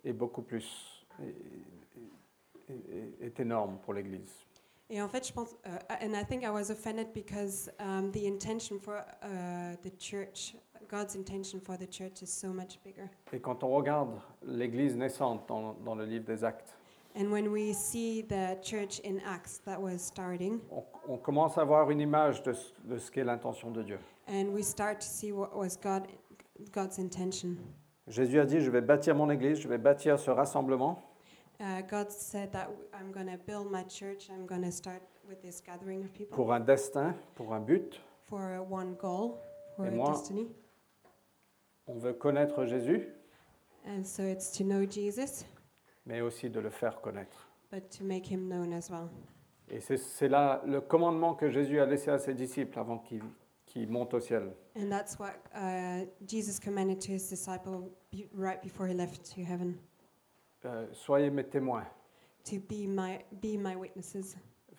est 0.04 0.14
beaucoup 0.14 0.42
plus, 0.42 1.06
est, 1.22 2.74
est- 2.74 3.26
est 3.26 3.40
énorme 3.40 3.78
pour 3.84 3.94
l'Église. 3.94 4.46
Et 4.89 5.01
en 5.01 5.08
fait, 5.10 5.27
je 5.27 5.34
pense, 5.34 5.51
uh, 5.65 5.70
and 6.01 6.13
I 6.13 6.24
think 6.24 6.44
I 6.44 6.50
was 6.50 6.70
offended 6.72 7.08
because 7.13 7.70
um, 7.79 8.10
the 8.12 8.25
intention 8.25 8.79
for 8.79 9.03
uh, 9.22 9.75
the 9.84 9.91
church, 10.00 10.56
God's 10.89 11.15
intention 11.15 11.60
for 11.60 11.77
the 11.77 11.88
church 11.88 12.22
is 12.22 12.27
so 12.32 12.53
much 12.53 12.79
bigger. 12.86 13.10
Et 13.34 13.39
quand 13.41 13.63
on 13.63 13.70
regarde 13.70 14.12
l'Église 14.46 14.96
naissante 14.96 15.46
dans, 15.48 15.74
dans 15.84 15.96
le 15.96 16.06
livre 16.06 16.25
des 16.25 16.44
Actes, 16.44 16.74
And 17.20 17.32
when 17.32 17.48
we 17.51 17.74
see 17.74 18.22
the 18.24 18.58
church 18.62 19.01
in 19.03 19.17
Acts 19.25 19.60
that 19.65 19.82
was 19.82 19.98
starting, 19.98 20.60
on, 20.72 20.84
on 21.08 21.17
commence 21.17 21.58
à 21.58 21.62
avoir 21.62 21.89
une 21.89 22.00
image 22.00 22.44
de, 22.44 22.53
ce- 22.53 22.72
de 22.86 22.98
ce 23.00 23.10
qu'est 23.12 23.24
l'intention 23.24 23.72
de 23.72 23.82
Dieu. 23.84 23.98
and 24.29 24.50
we 24.53 24.63
start 24.63 25.00
to 25.00 25.06
see 25.08 25.32
what 25.32 25.50
was 25.56 25.75
God, 25.82 26.03
God's 26.72 27.00
intention. 27.00 27.58
Jésus 28.08 28.39
a 28.39 28.46
dit, 28.46 28.62
je 28.62 28.70
vais 28.72 28.82
bâtir 28.82 29.15
mon 29.15 29.29
Église, 29.32 29.60
je 29.60 29.67
vais 29.67 29.77
bâtir 29.79 30.17
ce 30.20 30.29
rassemblement, 30.32 31.01
Uh, 31.60 31.82
God 31.90 32.12
said 32.12 32.52
that 32.52 32.68
w- 32.68 32.88
I'm 32.94 33.12
going 33.12 33.26
to 33.28 33.38
build 33.38 33.72
my 33.72 33.84
church. 33.84 34.30
I'm 34.30 34.46
going 34.46 34.62
to 34.64 34.72
start 34.72 35.02
with 35.28 35.42
this 35.42 35.60
gathering 35.66 36.04
of 36.04 36.14
people 36.14 36.36
pour 36.36 36.54
un 36.54 36.60
destin, 36.60 37.16
pour 37.36 37.52
un 37.54 37.62
but. 37.62 38.00
for 38.30 38.62
one 38.70 38.96
goal, 39.00 39.40
for 39.76 39.86
Et 39.86 39.90
a 39.90 39.92
moi- 39.96 40.12
destiny. 40.12 40.48
On 41.88 41.98
veut 41.98 42.14
connaître 42.14 42.66
Jésus, 42.66 43.08
And 43.88 44.04
so 44.06 44.22
it's 44.24 44.52
to 44.58 44.64
know 44.64 44.86
Jesus, 44.86 45.46
mais 46.06 46.22
aussi 46.22 46.50
de 46.50 46.60
le 46.60 46.70
faire 46.70 47.02
connaître. 47.02 47.48
but 47.72 47.90
to 47.98 48.04
make 48.04 48.26
him 48.30 48.48
known 48.50 48.72
as 48.74 48.90
well. 48.92 49.10
Et 49.70 49.80
c'est- 49.80 49.98
c'est 49.98 50.28
là 50.30 50.62
le 50.66 50.80
commandement 50.82 51.34
que 51.34 51.50
Jésus 51.50 51.80
a 51.80 51.86
laissé 51.86 52.12
à 52.12 52.20
ses 52.20 52.34
disciples 52.34 52.78
avant 52.80 53.00
qu'ils 53.00 53.24
qu'ils 53.66 53.90
montent 53.90 54.14
au 54.14 54.20
ciel. 54.22 54.54
And 54.80 54.90
that's 54.90 55.18
what 55.20 55.34
uh, 55.56 56.06
Jesus 56.26 56.58
commanded 56.60 57.00
to 57.02 57.12
his 57.12 57.28
disciple 57.30 57.90
be- 58.12 58.30
right 58.34 58.62
before 58.62 58.88
he 58.88 58.94
left 58.94 59.24
to 59.36 59.42
heaven 59.42 59.78
Euh, 60.66 60.88
soyez 60.94 61.30
mes 61.30 61.46
témoins, 61.46 61.86
to 62.44 62.60
be 62.60 62.88
my, 62.88 63.20
be 63.32 63.58
my 63.58 63.76
witnesses 63.76 64.36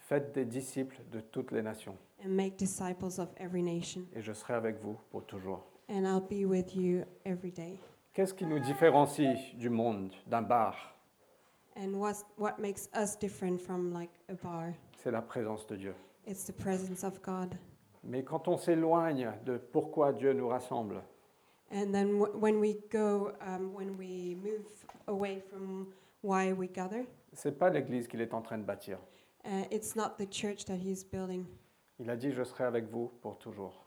faites 0.09 0.33
des 0.35 0.45
disciples 0.45 1.01
de 1.13 1.21
toutes 1.21 1.53
les 1.53 1.63
nations, 1.63 1.97
and 2.25 2.31
make 2.31 2.57
disciples 2.57 3.19
of 3.19 3.29
every 3.37 3.63
nation. 3.63 4.03
et 4.15 4.23
je 4.23 4.33
serai 4.33 4.55
avec 4.55 4.81
vous 4.83 4.97
pour 5.11 5.25
toujours. 5.25 5.65
And 5.89 6.07
I'll 6.07 6.21
be 6.21 6.45
with 6.45 6.75
you 6.75 7.05
every 7.25 7.53
day. 7.53 7.79
Qu'est-ce 8.13 8.35
qui 8.35 8.47
nous 8.47 8.59
différencie 8.59 9.55
du 9.55 9.71
monde, 9.71 10.13
d'un 10.27 10.43
bar? 10.43 10.75
And 11.77 11.95
what's, 11.95 12.25
what 12.37 12.59
makes 12.59 12.89
us 12.95 13.17
different 13.17 13.61
from 13.61 13.93
like 13.93 14.11
a 14.29 14.35
bar? 14.35 14.73
C'est 14.97 15.13
la 15.13 15.23
présence 15.23 15.67
de 15.67 15.77
Dieu. 15.77 15.95
It's 16.27 16.45
the 16.45 16.53
presence 16.53 17.05
of 17.05 17.23
God. 17.23 17.55
Mais 18.03 18.25
quand 18.25 18.49
on 18.49 18.57
s'éloigne 18.57 19.33
de 19.45 19.59
pourquoi 19.59 20.13
Dieu 20.13 20.33
nous 20.33 20.49
rassemble, 20.49 21.03
And 21.71 21.93
then 21.93 22.19
when 22.19 22.61
we 22.61 22.79
go, 22.91 23.33
um, 23.41 23.75
when 23.75 23.97
we 23.99 24.37
move 24.43 24.67
away 25.07 25.43
from 25.51 25.89
why 26.23 26.53
we 26.53 26.69
gather, 26.69 27.05
c'est 27.35 27.59
pas 27.59 27.71
l'Église 27.71 28.09
qu'il 28.09 28.21
est 28.21 28.33
en 28.33 28.41
train 28.43 28.59
de 28.59 28.65
bâtir. 28.65 28.99
uh, 29.45 29.65
it's 29.71 29.95
not 29.95 30.19
the 30.19 30.27
church 30.27 30.65
that 30.67 30.77
he's 30.79 31.05
building. 31.05 31.47
Il 32.01 32.09
a 32.11 32.17
dit 32.17 32.33
je 32.33 32.43
serai 32.45 32.65
avec 32.65 32.89
vous 32.91 33.11
pour 33.21 33.39
toujours. 33.39 33.85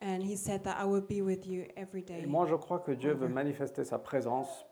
And 0.00 0.22
he 0.22 0.36
said 0.36 0.62
that 0.64 0.76
I 0.78 0.84
will 0.84 1.00
be 1.00 1.22
with 1.22 1.46
you 1.46 1.66
every 1.76 2.02
day. 2.02 2.20
Et 2.22 2.26
moi 2.26 2.46
je 2.46 2.54
crois 2.56 2.78
que 2.80 2.92
Dieu 2.92 3.14
veut 3.14 3.28
manifester 3.28 3.84
sa 3.84 3.98
présence 3.98 4.66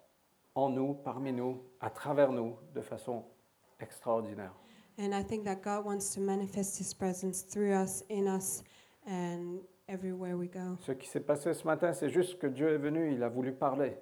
en 0.54 0.68
nous, 0.68 0.94
parmi 0.94 1.32
nous, 1.32 1.62
à 1.80 1.90
travers 1.90 2.30
nous, 2.32 2.56
de 2.74 2.80
façon 2.80 3.24
extraordinaire. 3.80 4.52
And 4.98 5.14
I 5.14 5.22
think 5.24 5.44
that 5.44 5.62
God 5.62 5.86
wants 5.86 6.14
to 6.14 6.20
manifest 6.20 6.78
his 6.78 6.92
presence 6.92 7.42
through 7.42 7.72
us, 7.72 8.04
in 8.10 8.26
us, 8.26 8.62
and 9.06 9.60
everywhere 9.92 10.36
we 10.36 10.48
go. 10.48 10.76
Ce 10.80 10.92
qui 10.92 11.06
s'est 11.06 11.20
passé 11.20 11.52
ce 11.52 11.66
matin, 11.66 11.92
c'est 11.92 12.08
juste 12.08 12.38
que 12.38 12.46
Dieu 12.46 12.68
est 12.68 12.78
venu, 12.78 13.12
il 13.12 13.22
a 13.22 13.28
voulu 13.28 13.52
parler. 13.52 13.96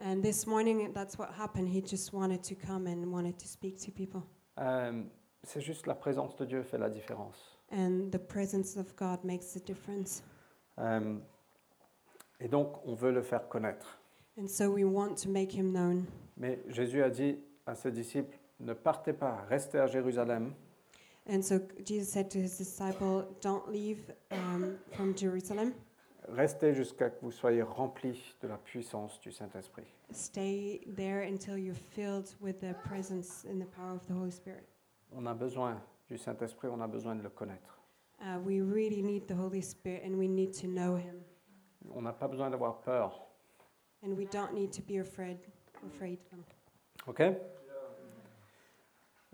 And 0.00 0.20
this 0.22 0.46
morning, 0.46 0.92
that's 0.92 1.18
what 1.18 1.30
happened. 1.38 1.68
He 1.68 1.82
just 1.82 2.12
wanted 2.12 2.42
to 2.44 2.54
come 2.54 2.86
and 2.86 3.10
wanted 3.10 3.36
to 3.38 3.46
speak 3.46 3.78
to 3.84 3.90
people. 3.90 4.22
Euh, 4.58 5.02
c'est 5.42 5.60
juste 5.60 5.86
la 5.86 5.94
présence 5.94 6.36
de 6.36 6.44
Dieu 6.44 6.62
fait 6.62 6.78
la 6.78 6.88
différence. 6.88 7.58
And 7.72 8.10
the 8.10 8.18
presence 8.18 8.76
of 8.76 8.94
God 8.96 9.24
makes 9.24 9.52
the 9.52 9.64
difference. 9.64 10.22
Euh, 10.78 11.18
et 12.40 12.48
donc, 12.48 12.76
on 12.86 12.94
veut 12.94 13.12
le 13.12 13.22
faire 13.22 13.48
connaître. 13.48 14.00
And 14.40 14.46
so 14.46 14.70
we 14.70 14.84
want 14.84 15.16
to 15.22 15.28
make 15.28 15.52
him 15.52 15.72
known. 15.72 16.04
Mais 16.36 16.60
Jésus 16.68 17.02
a 17.02 17.10
dit 17.10 17.38
à 17.66 17.74
ses 17.74 17.90
disciples, 17.90 18.38
ne 18.60 18.72
partez 18.72 19.12
pas, 19.12 19.44
restez 19.48 19.78
à 19.78 19.86
Jérusalem, 19.86 20.52
And 21.28 21.44
so 21.44 21.60
Jesus 21.84 22.10
said 22.10 22.30
to 22.30 22.38
his 22.38 22.56
disciple, 22.56 23.36
Don't 23.40 23.70
leave 23.70 24.10
um, 24.30 24.76
from 24.96 25.14
Jerusalem. 25.14 25.74
restez 26.28 26.74
jusqu'à 26.74 27.10
que 27.10 27.18
vous 27.22 27.30
soyez 27.30 27.62
remplis 27.62 28.36
de 28.40 28.48
la 28.48 28.58
puissance 28.58 29.20
du 29.20 29.32
Saint-Esprit. 29.32 29.86
Stay 30.12 30.80
there 30.96 31.22
until 31.22 31.56
you're 31.58 31.74
filled 31.74 32.34
with 32.40 32.60
the 32.60 32.74
presence 32.84 33.44
and 33.48 33.60
the 33.60 33.66
power 33.76 33.94
of 33.94 34.06
the 34.06 34.14
Holy 34.14 34.30
Spirit. 34.30 34.66
On 35.14 35.26
a 35.26 35.34
besoin 35.34 35.80
du 36.08 36.16
Saint-Esprit, 36.16 36.68
on 36.68 36.80
a 36.80 36.88
besoin 36.88 37.16
de 37.16 37.22
le 37.22 37.30
connaître. 37.30 37.78
Uh, 38.20 38.38
we 38.40 38.60
really 38.60 39.02
need 39.02 39.26
the 39.28 39.34
Holy 39.34 39.60
Spirit 39.60 40.02
and 40.04 40.18
we 40.18 40.28
need 40.28 40.52
to 40.52 40.66
know 40.66 40.96
him. 40.96 41.22
On 41.94 42.02
n'a 42.02 42.12
pas 42.12 42.28
besoin 42.28 42.50
d'avoir 42.50 42.80
peur. 42.80 43.12
And 44.02 44.16
we 44.16 44.26
don't 44.26 44.52
need 44.54 44.72
to 44.72 44.82
be 44.82 44.98
afraid. 44.98 45.38
Afraid. 45.86 46.18
OK? 47.06 47.20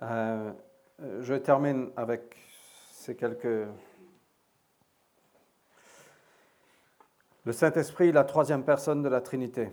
Euh, 0.02 0.52
Je 0.98 1.34
termine 1.34 1.90
avec 1.96 2.36
ces 2.90 3.16
quelques... 3.16 3.68
Le 7.44 7.52
Saint-Esprit, 7.52 8.10
la 8.12 8.24
troisième 8.24 8.64
personne 8.64 9.02
de 9.02 9.08
la 9.08 9.20
Trinité. 9.20 9.70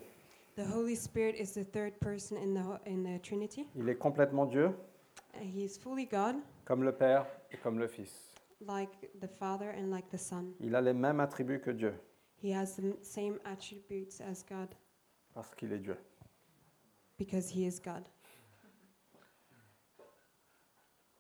The 0.58 0.66
Holy 0.76 0.96
Spirit 0.98 1.36
is 1.40 1.54
the 1.54 1.64
third 1.72 1.94
person 2.00 2.36
in 2.36 2.54
the 2.54 2.66
ho- 2.66 2.80
in 2.86 3.04
the 3.04 3.22
Trinity. 3.22 3.66
Il 3.76 3.88
est 3.88 3.96
complètement 3.96 4.46
Dieu, 4.46 4.72
he 5.42 5.64
is 5.64 5.78
fully 5.80 6.06
God, 6.06 6.36
comme 6.66 6.84
le 6.84 6.92
Père 6.92 7.26
et 7.52 7.58
comme 7.58 7.80
le 7.80 7.88
Fils. 7.88 8.34
like 8.68 8.90
the 9.22 9.28
Father 9.40 9.70
and 9.78 9.90
like 9.90 10.10
the 10.10 10.18
Son. 10.20 10.52
Il 10.60 10.76
a 10.76 10.82
les 10.82 10.92
mêmes 10.94 11.22
attributs 11.22 11.62
que 11.62 11.72
Dieu, 11.72 11.94
He 12.44 12.54
has 12.54 12.76
the 12.76 13.02
same 13.02 13.40
attributes 13.46 14.20
as 14.20 14.44
God 14.44 14.68
parce 15.34 15.56
qu'il 15.56 15.72
est 15.72 15.80
Dieu. 15.80 15.96
because 17.18 17.50
he 17.56 17.66
is 17.66 17.80
God. 17.80 18.04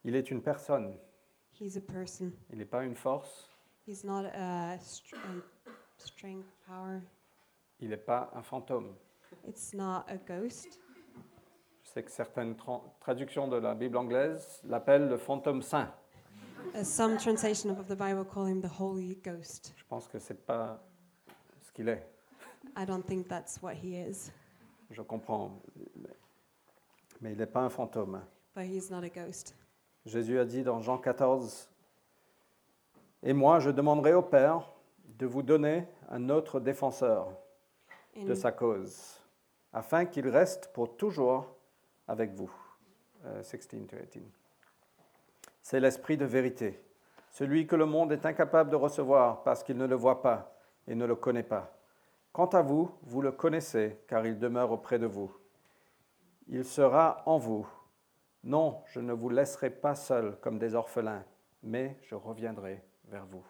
Il 0.03 0.15
est 0.15 0.31
une 0.31 0.41
personne, 0.41 0.97
He's 1.59 1.77
a 1.77 1.81
person. 1.81 2.31
il 2.51 2.57
n'est 2.57 2.65
pas 2.65 2.83
une 2.83 2.95
force, 2.95 3.47
He's 3.87 4.03
not 4.03 4.25
a, 4.33 4.77
str- 4.77 5.15
a 5.17 5.71
strength, 5.97 6.45
power. 6.65 7.01
il 7.79 7.89
n'est 7.89 7.97
pas 7.97 8.31
un 8.33 8.41
fantôme. 8.41 8.95
It's 9.47 9.73
not 9.73 10.03
a 10.07 10.17
ghost. 10.17 10.79
Je 11.83 11.89
sais 11.89 12.03
que 12.03 12.11
certaines 12.11 12.53
tra- 12.55 12.81
traductions 12.99 13.47
de 13.47 13.57
la 13.57 13.75
Bible 13.75 13.97
anglaise 13.97 14.61
l'appellent 14.63 15.07
le 15.09 15.17
fantôme 15.17 15.61
saint. 15.61 15.93
Uh, 16.75 16.83
some 16.83 17.17
translation 17.17 17.71
of 17.71 17.87
the 17.87 17.95
Bible 17.97 18.23
call 18.25 18.47
him 18.47 18.61
the 18.61 18.79
Holy 18.79 19.15
Ghost. 19.23 19.73
Je 19.75 19.83
pense 19.85 20.07
que 20.07 20.19
ce 20.19 20.33
n'est 20.33 20.39
pas 20.39 20.79
ce 21.61 21.71
qu'il 21.71 21.89
est. 21.89 22.07
I 22.77 22.85
don't 22.85 23.03
think 23.05 23.27
that's 23.27 23.61
what 23.61 23.73
he 23.73 23.95
is, 23.97 24.31
Je 24.91 25.01
comprends. 25.01 25.59
Mais 27.19 27.31
il 27.33 27.37
n'est 27.37 27.45
pas 27.47 27.61
un 27.61 27.69
fantôme. 27.69 28.21
but 28.55 28.63
he's 28.65 28.89
not 28.89 29.03
a 29.03 29.09
ghost. 29.09 29.55
Jésus 30.05 30.39
a 30.39 30.45
dit 30.45 30.63
dans 30.63 30.79
Jean 30.81 30.97
14, 30.97 31.69
Et 33.23 33.33
moi, 33.33 33.59
je 33.59 33.69
demanderai 33.69 34.13
au 34.13 34.21
Père 34.21 34.71
de 35.19 35.25
vous 35.25 35.43
donner 35.43 35.87
un 36.09 36.29
autre 36.29 36.59
défenseur 36.59 37.27
de 38.15 38.33
sa 38.33 38.51
cause, 38.51 39.19
afin 39.71 40.05
qu'il 40.05 40.27
reste 40.27 40.71
pour 40.73 40.97
toujours 40.97 41.55
avec 42.07 42.33
vous. 42.33 42.51
Euh, 43.25 43.43
16 43.43 43.67
to 43.67 43.77
18. 43.77 44.23
C'est 45.61 45.79
l'esprit 45.79 46.17
de 46.17 46.25
vérité, 46.25 46.83
celui 47.29 47.67
que 47.67 47.75
le 47.75 47.85
monde 47.85 48.11
est 48.11 48.25
incapable 48.25 48.71
de 48.71 48.75
recevoir 48.75 49.43
parce 49.43 49.63
qu'il 49.63 49.77
ne 49.77 49.85
le 49.85 49.95
voit 49.95 50.23
pas 50.23 50.57
et 50.87 50.95
ne 50.95 51.05
le 51.05 51.15
connaît 51.15 51.43
pas. 51.43 51.77
Quant 52.33 52.47
à 52.47 52.61
vous, 52.61 52.91
vous 53.03 53.21
le 53.21 53.31
connaissez 53.31 53.99
car 54.07 54.25
il 54.25 54.39
demeure 54.39 54.71
auprès 54.71 54.97
de 54.97 55.05
vous. 55.05 55.31
Il 56.47 56.65
sera 56.65 57.21
en 57.27 57.37
vous. 57.37 57.67
Non, 58.43 58.81
je 58.93 58.99
ne 58.99 59.13
vous 59.13 59.29
laisserai 59.29 59.69
pas 59.69 59.95
seuls 59.95 60.37
comme 60.41 60.57
des 60.57 60.75
orphelins, 60.75 61.23
mais 61.63 61.97
je 62.03 62.15
reviendrai 62.15 62.83
vers 63.09 63.25
vous. 63.25 63.43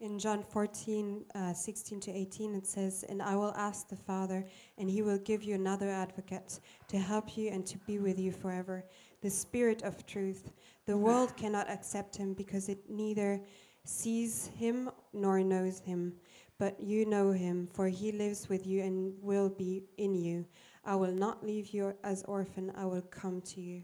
in 0.00 0.18
John 0.18 0.42
14, 0.42 1.24
uh, 1.34 1.52
16 1.52 2.00
to 2.00 2.10
18, 2.10 2.54
it 2.54 2.66
says, 2.66 3.04
And 3.08 3.20
I 3.20 3.36
will 3.36 3.52
ask 3.56 3.88
the 3.88 3.96
Father, 3.96 4.44
and 4.78 4.88
he 4.88 5.02
will 5.02 5.18
give 5.18 5.44
you 5.44 5.54
another 5.54 5.90
advocate 5.90 6.60
to 6.88 6.98
help 6.98 7.36
you 7.36 7.50
and 7.50 7.66
to 7.66 7.78
be 7.78 7.98
with 7.98 8.18
you 8.18 8.32
forever, 8.32 8.84
the 9.20 9.30
Spirit 9.30 9.82
of 9.82 10.06
truth. 10.06 10.52
The 10.86 10.96
world 10.96 11.36
cannot 11.36 11.68
accept 11.68 12.16
him 12.16 12.32
because 12.32 12.68
it 12.68 12.78
neither 12.88 13.40
sees 13.84 14.50
him 14.58 14.90
nor 15.12 15.40
knows 15.40 15.80
him. 15.80 16.14
But 16.58 16.80
you 16.80 17.06
know 17.06 17.32
him, 17.32 17.68
for 17.72 17.88
he 17.88 18.12
lives 18.12 18.48
with 18.48 18.66
you 18.66 18.82
and 18.82 19.14
will 19.22 19.48
be 19.48 19.84
in 19.98 20.14
you. 20.14 20.46
I 20.84 20.94
will 20.94 21.14
not 21.14 21.42
leave 21.42 21.72
you 21.74 21.92
as 22.02 22.24
orphan, 22.26 22.72
I 22.76 22.84
will 22.86 23.02
come 23.10 23.40
to 23.54 23.60
you. 23.60 23.82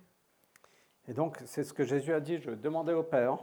Et 1.09 1.15
donc, 1.15 1.39
c'est 1.47 1.63
ce 1.63 1.73
que 1.73 1.85
Jésus 1.85 2.13
a 2.13 2.21
dit, 2.21 2.39
je 2.39 2.51
demandais 2.51 2.93
au 2.95 3.03
Père 3.03 3.39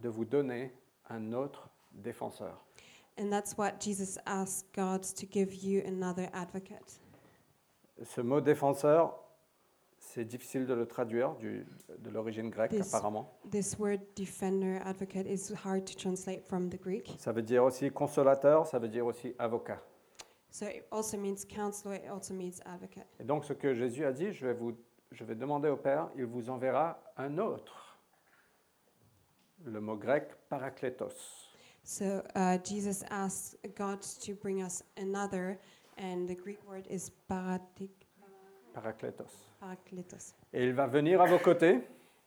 de 0.00 0.08
vous 0.08 0.24
donner 0.24 0.72
un 1.10 1.32
autre 1.32 1.68
défenseur. 1.92 2.64
And 3.20 3.30
that's 3.30 3.56
what 3.58 3.80
Jesus 3.80 4.18
asked 4.26 4.66
God 4.74 5.02
to 5.02 5.26
give 5.30 5.52
you 5.64 5.82
another 5.86 6.28
advocate. 6.32 7.00
ce 8.02 8.20
mot 8.20 8.40
défenseur, 8.40 9.18
c'est 9.98 10.24
difficile 10.24 10.66
de 10.66 10.72
le 10.74 10.86
traduire 10.86 11.34
du- 11.34 11.66
de 11.98 12.10
l'origine 12.10 12.48
grecque 12.48 12.70
This- 12.70 12.94
apparemment. 12.94 13.28
This 13.50 13.76
word 13.76 13.98
defender, 14.14 14.78
advocate, 14.84 15.26
is 15.26 15.52
hard 15.64 15.84
to 15.84 15.94
translate 15.98 16.44
from 16.46 16.70
the 16.70 16.80
Greek. 16.80 17.16
Ça 17.18 17.32
veut 17.32 17.42
dire 17.42 17.64
aussi 17.64 17.90
consolateur, 17.90 18.66
ça 18.68 18.78
veut 18.78 18.88
dire 18.88 19.04
aussi 19.04 19.34
avocat. 19.38 19.82
So 20.50 20.66
it 20.66 20.86
also 20.90 21.16
means 21.18 21.44
counselor, 21.44 21.94
it 21.94 22.08
also 22.10 22.34
means 22.34 22.60
advocate. 22.64 23.06
Et 23.20 23.24
donc 23.24 23.44
ce 23.44 23.52
que 23.52 23.74
Jésus 23.74 24.04
a 24.04 24.12
dit, 24.12 24.32
je 24.32 24.46
vais, 24.46 24.54
vous, 24.54 24.72
je 25.12 25.24
vais 25.24 25.34
demander 25.34 25.68
au 25.68 25.76
Père, 25.76 26.08
il 26.16 26.24
vous 26.24 26.48
enverra 26.50 26.98
un 27.16 27.38
autre. 27.38 27.98
Le 29.64 29.80
mot 29.80 29.96
grec 29.96 30.30
parakletos. 30.48 31.50
So 31.82 32.22
uh, 32.36 32.58
Jesus 32.64 33.02
asked 33.10 33.58
God 33.76 34.00
to 34.24 34.34
bring 34.34 34.62
us 34.62 34.82
another, 34.98 35.58
and 35.98 36.26
the 36.28 36.34
Greek 36.36 36.58
word 36.68 36.86
is 36.90 37.10
paratik, 37.28 37.90
Parakletos. 38.74 39.32
parakletos. 39.60 40.34
Et 40.52 40.64
il 40.64 40.72
va 40.74 40.86
venir 40.86 41.20
à 41.20 41.26
vos 41.26 41.38
côtés, 41.38 41.80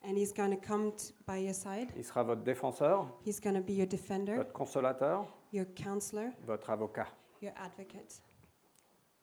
And 0.04 0.16
he's 0.16 0.32
going 0.32 0.50
to 0.50 0.56
come 0.60 0.90
by 1.26 1.38
your 1.44 1.54
side. 1.54 1.90
il 1.96 2.04
sera 2.04 2.24
votre 2.24 2.42
défenseur, 2.42 3.06
He's 3.24 3.38
going 3.40 3.54
to 3.54 3.60
be 3.62 3.72
your 3.74 3.86
defender, 3.86 4.34
votre 4.36 4.52
consolateur, 4.52 5.24
your 5.52 5.66
counselor, 5.76 6.32
votre 6.44 6.70
avocat. 6.70 7.06
Your 7.42 7.52
advocate. 7.56 8.22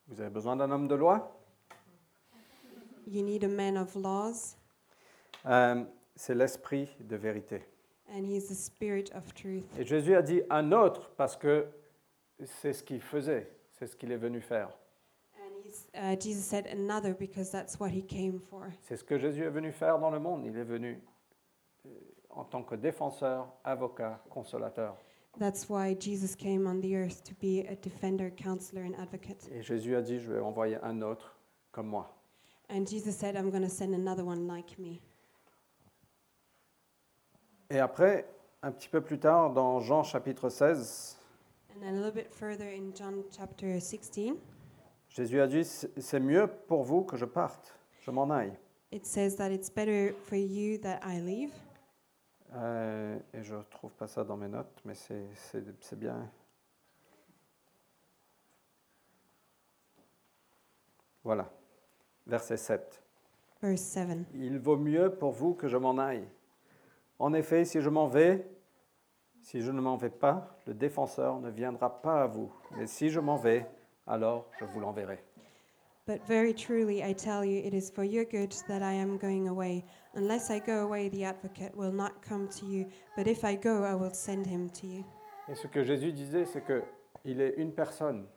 Vous 0.08 0.20
avez 0.22 0.30
besoin 0.30 0.56
d'un 0.56 0.70
homme 0.72 0.88
de 0.88 0.96
loi? 0.96 1.36
You 3.08 3.24
need 3.24 3.44
a 3.44 3.48
man 3.48 3.78
of 3.78 3.96
laws, 3.96 4.56
Euh, 5.46 5.84
C'est 6.16 6.36
l'esprit 6.36 6.90
de 7.00 7.16
vérité. 7.16 7.64
and 8.12 8.26
he's 8.26 8.48
the 8.48 8.56
spirit 8.56 9.12
of 9.16 9.34
truth. 9.34 9.66
Et 9.78 9.86
Jésus 9.86 10.16
a 10.16 10.22
dit 10.22 10.42
un 10.50 10.72
autre 10.72 11.10
parce 11.16 11.38
que 11.38 11.68
c'est 12.44 12.74
ce 12.74 12.84
qu'il 12.84 13.02
faisait, 13.02 13.50
c'est 13.72 13.88
ce 13.88 13.96
qu'il 13.96 14.12
est 14.12 14.18
venu 14.18 14.42
faire. 14.42 14.70
And 15.38 15.52
he's, 15.64 15.88
uh, 15.94 16.20
Jesus 16.20 16.42
said 16.44 16.68
another 16.68 17.14
because 17.16 17.52
that's 17.52 17.80
what 17.80 17.90
he 17.90 18.04
came 18.06 18.40
for. 18.40 18.64
C'est 18.82 18.98
ce 18.98 19.04
que 19.04 19.18
Jésus 19.18 19.44
est 19.44 19.50
venu 19.50 19.72
faire 19.72 19.98
dans 20.00 20.10
le 20.10 20.20
monde. 20.20 20.46
Il 20.46 20.58
est 20.58 20.64
venu 20.64 21.00
euh, 21.86 21.90
en 22.32 22.44
tant 22.44 22.64
que 22.64 22.76
défenseur, 22.76 23.48
avocat, 23.64 24.22
consolateur. 24.30 24.98
That's 25.38 25.70
why 25.70 25.94
Jesus 25.94 26.36
came 26.36 26.68
on 26.68 26.82
the 26.82 26.96
earth 26.96 27.24
to 27.26 27.34
be 27.36 27.62
a 27.62 27.76
defender, 27.76 28.30
counselor, 28.32 28.84
and 28.84 28.96
advocate. 29.00 29.48
Et 29.52 29.62
Jésus 29.62 29.96
a 29.96 30.02
dit, 30.02 30.20
je 30.20 30.32
vais 30.34 30.40
envoyer 30.40 30.78
un 30.84 31.02
autre 31.02 31.36
comme 31.72 31.88
moi. 31.88 32.10
And 32.70 32.86
Jesus 32.88 33.16
said, 33.16 33.36
I'm 33.36 33.50
going 33.50 33.64
to 33.64 33.70
send 33.70 33.94
another 33.96 34.24
one 34.26 34.48
like 34.48 34.78
me. 34.78 35.00
Et 37.70 37.80
après, 37.80 38.26
un 38.64 38.72
petit 38.72 38.90
peu 38.90 39.02
plus 39.02 39.20
tard, 39.20 39.54
dans 39.54 39.80
Jean 39.80 40.04
chapitre 40.04 40.50
16, 40.50 41.16
And 41.76 41.82
then 41.82 41.94
a 41.94 41.98
little 41.98 42.12
bit 42.12 42.32
further 42.34 42.68
in 42.68 42.92
John 42.96 43.24
chapter 43.32 43.80
16, 43.80 44.34
Jésus 45.10 45.40
a 45.40 45.48
dit, 45.48 45.64
c'est 45.64 45.90
c'est 46.02 46.20
mieux 46.20 46.48
pour 46.68 46.84
vous 46.84 47.04
que 47.04 47.16
je 47.16 47.26
parte, 47.26 47.76
je 48.02 48.12
m'en 48.12 48.30
aille. 48.30 48.52
it 48.92 49.06
says 49.06 49.36
that 49.38 49.52
it's 49.52 49.70
better 49.70 50.14
for 50.26 50.36
you 50.36 50.78
that 50.80 51.00
I 51.04 51.20
leave. 51.22 51.52
Euh, 52.56 53.20
et 53.34 53.44
je 53.44 53.56
ne 53.56 53.62
trouve 53.64 53.92
pas 53.94 54.08
ça 54.08 54.24
dans 54.24 54.38
mes 54.38 54.48
notes, 54.48 54.82
mais 54.86 54.96
c'est- 54.96 55.96
bien. 55.96 56.30
Voilà, 61.24 61.50
verset 62.26 62.58
7. 62.58 63.04
Verse 63.62 63.82
7. 63.82 64.26
Il 64.34 64.58
vaut 64.58 64.78
mieux 64.78 65.14
pour 65.14 65.32
vous 65.32 65.54
que 65.54 65.68
je 65.68 65.78
m'en 65.78 65.98
aille. 65.98 66.28
En 67.20 67.34
effet, 67.34 67.66
si 67.66 67.82
je 67.82 67.90
m'en 67.90 68.08
vais, 68.08 68.50
si 69.42 69.62
je 69.62 69.72
ne 69.72 69.82
m'en 69.82 69.98
vais 69.98 70.10
pas, 70.10 70.58
le 70.66 70.74
défenseur 70.74 71.40
ne 71.40 71.50
viendra 71.50 72.02
pas 72.02 72.24
à 72.24 72.28
vous. 72.28 72.52
Mais 72.78 72.88
si 72.88 73.10
je 73.10 73.20
m'en 73.20 73.36
vais, 73.36 73.68
alors 74.08 74.50
je 74.60 74.66
vous 74.66 74.80
l'enverrai. 74.80 75.24
But 76.08 76.22
very 76.26 76.56
truly 76.56 77.04
I 77.04 77.14
tell 77.14 77.46
you, 77.46 77.60
it 77.64 77.74
is 77.74 77.92
for 77.92 78.04
your 78.04 78.26
good 78.26 78.52
that 78.68 78.80
I 78.82 78.96
am 79.00 79.18
going 79.20 79.48
away. 79.48 79.84
Unless 80.20 80.50
I 80.52 80.60
go 80.60 80.84
away, 80.84 81.08
the 81.08 81.24
advocate 81.24 81.74
will 81.78 81.94
not 81.94 82.22
come 82.22 82.50
to 82.60 82.66
you. 82.66 82.88
But 83.16 83.26
if 83.28 83.46
I 83.46 83.56
go, 83.56 83.86
I 83.86 83.96
will 83.96 84.14
send 84.14 84.46
him 84.46 84.70
to 84.72 84.86
you. 84.88 85.06
Et 85.48 85.56
ce 85.56 85.68
que 85.68 85.82
Jésus 85.84 86.12
disait, 86.12 86.46
c'est 86.46 86.62
que 86.62 86.84
il 87.24 87.40
est 87.40 87.54
une 87.58 87.72
personne, 87.72 88.28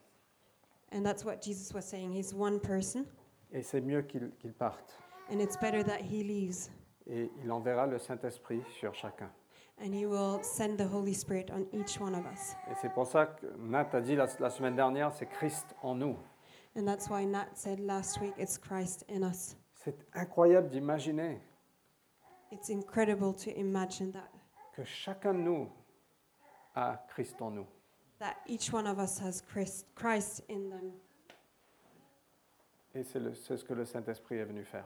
And 0.92 1.02
that's 1.04 1.24
what 1.24 1.40
Jesus 1.42 1.74
was 1.74 1.82
saying. 1.82 2.12
He's 2.12 2.32
one 2.32 2.60
person, 2.60 3.04
et 3.52 3.62
c'est 3.62 3.80
mieux 3.80 4.02
qu'il 4.02 4.30
qu'il 4.38 4.52
parte. 4.52 4.94
and 5.30 5.40
it's 5.40 5.56
better 5.56 5.82
that 5.82 6.00
he 6.02 6.22
leaves. 6.22 6.70
Et 7.08 7.30
il 7.42 7.50
enverra 7.50 7.86
le 7.88 7.98
Saint-Esprit 7.98 8.62
sur 8.78 8.94
chacun. 8.94 9.30
And 9.84 9.92
he 9.92 10.06
will 10.06 10.38
send 10.44 10.76
the 10.78 10.86
Holy 10.86 11.14
Spirit 11.14 11.50
on 11.50 11.66
each 11.76 11.98
one 12.00 12.14
of 12.14 12.24
us. 12.32 12.54
Et 12.70 12.74
c'est 12.80 12.92
pour 12.92 13.06
ça 13.06 13.26
que 13.26 13.46
Nat 13.58 13.88
a 13.92 14.00
dit 14.00 14.14
la, 14.14 14.26
la 14.38 14.50
semaine 14.50 14.76
dernière, 14.76 15.12
c'est 15.12 15.26
Christ 15.26 15.74
en 15.82 15.96
nous. 15.96 16.16
And 16.76 16.84
that's 16.84 17.08
why 17.10 17.24
Nat 17.26 17.48
said 17.54 17.80
last 17.80 18.20
week, 18.20 18.34
it's 18.38 18.56
Christ 18.56 19.04
in 19.10 19.22
us. 19.24 19.56
C'est 19.74 19.96
incroyable 20.14 20.68
d'imaginer 20.68 21.40
It's 22.52 22.68
incredible 22.68 23.32
to 23.44 23.50
imagine 23.58 24.12
that, 24.12 24.28
que 24.76 24.84
chacun 24.84 25.32
de 25.34 25.38
nous 25.42 25.68
a 26.76 26.98
Christ 27.08 27.40
en 27.40 27.50
nous. 27.54 27.66
that 28.18 28.36
each 28.46 28.72
one 28.72 28.86
of 28.86 28.98
us 28.98 29.18
has 29.20 29.40
Christ, 29.42 29.86
Christ 29.94 30.42
in 30.48 30.68
them. 30.70 30.92
Et 32.94 33.02
c'est 33.04 33.18
le- 33.20 33.34
c'est 33.34 33.56
ce 33.56 33.64
que 33.64 33.72
le 33.74 33.84
Saint-Esprit 33.84 34.36
est 34.36 34.44
venu 34.44 34.64
faire. 34.64 34.84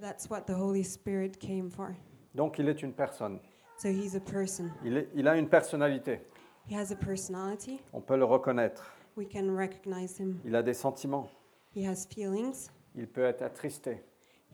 That's 0.00 0.28
what 0.30 0.42
the 0.46 0.54
Holy 0.58 0.82
Spirit 0.82 1.38
came 1.38 1.70
for. 1.70 1.94
Donc 2.34 2.58
il 2.58 2.68
est 2.68 2.82
une 2.82 2.92
personne. 2.94 3.38
So 3.78 3.88
he's 3.88 4.14
a 4.16 4.20
person. 4.20 4.70
Il, 4.82 4.96
est- 4.96 5.08
il 5.14 5.28
a 5.28 5.36
une 5.36 5.48
personnalité. 5.48 6.20
He 6.68 6.74
has 6.74 6.90
a 6.90 6.96
personality. 6.96 7.80
On 7.92 8.00
peut 8.00 8.16
le 8.16 8.24
reconnaître. 8.24 8.94
We 9.16 9.28
can 9.30 9.54
recognize 9.54 10.18
him. 10.18 10.40
Il 10.44 10.56
a 10.56 10.62
des 10.62 10.74
sentiments. 10.74 11.28
He 11.76 11.86
has 11.86 12.06
feelings. 12.06 12.70
Il 12.96 13.06
peut 13.08 13.24
être 13.24 13.42
attristé. 13.42 14.02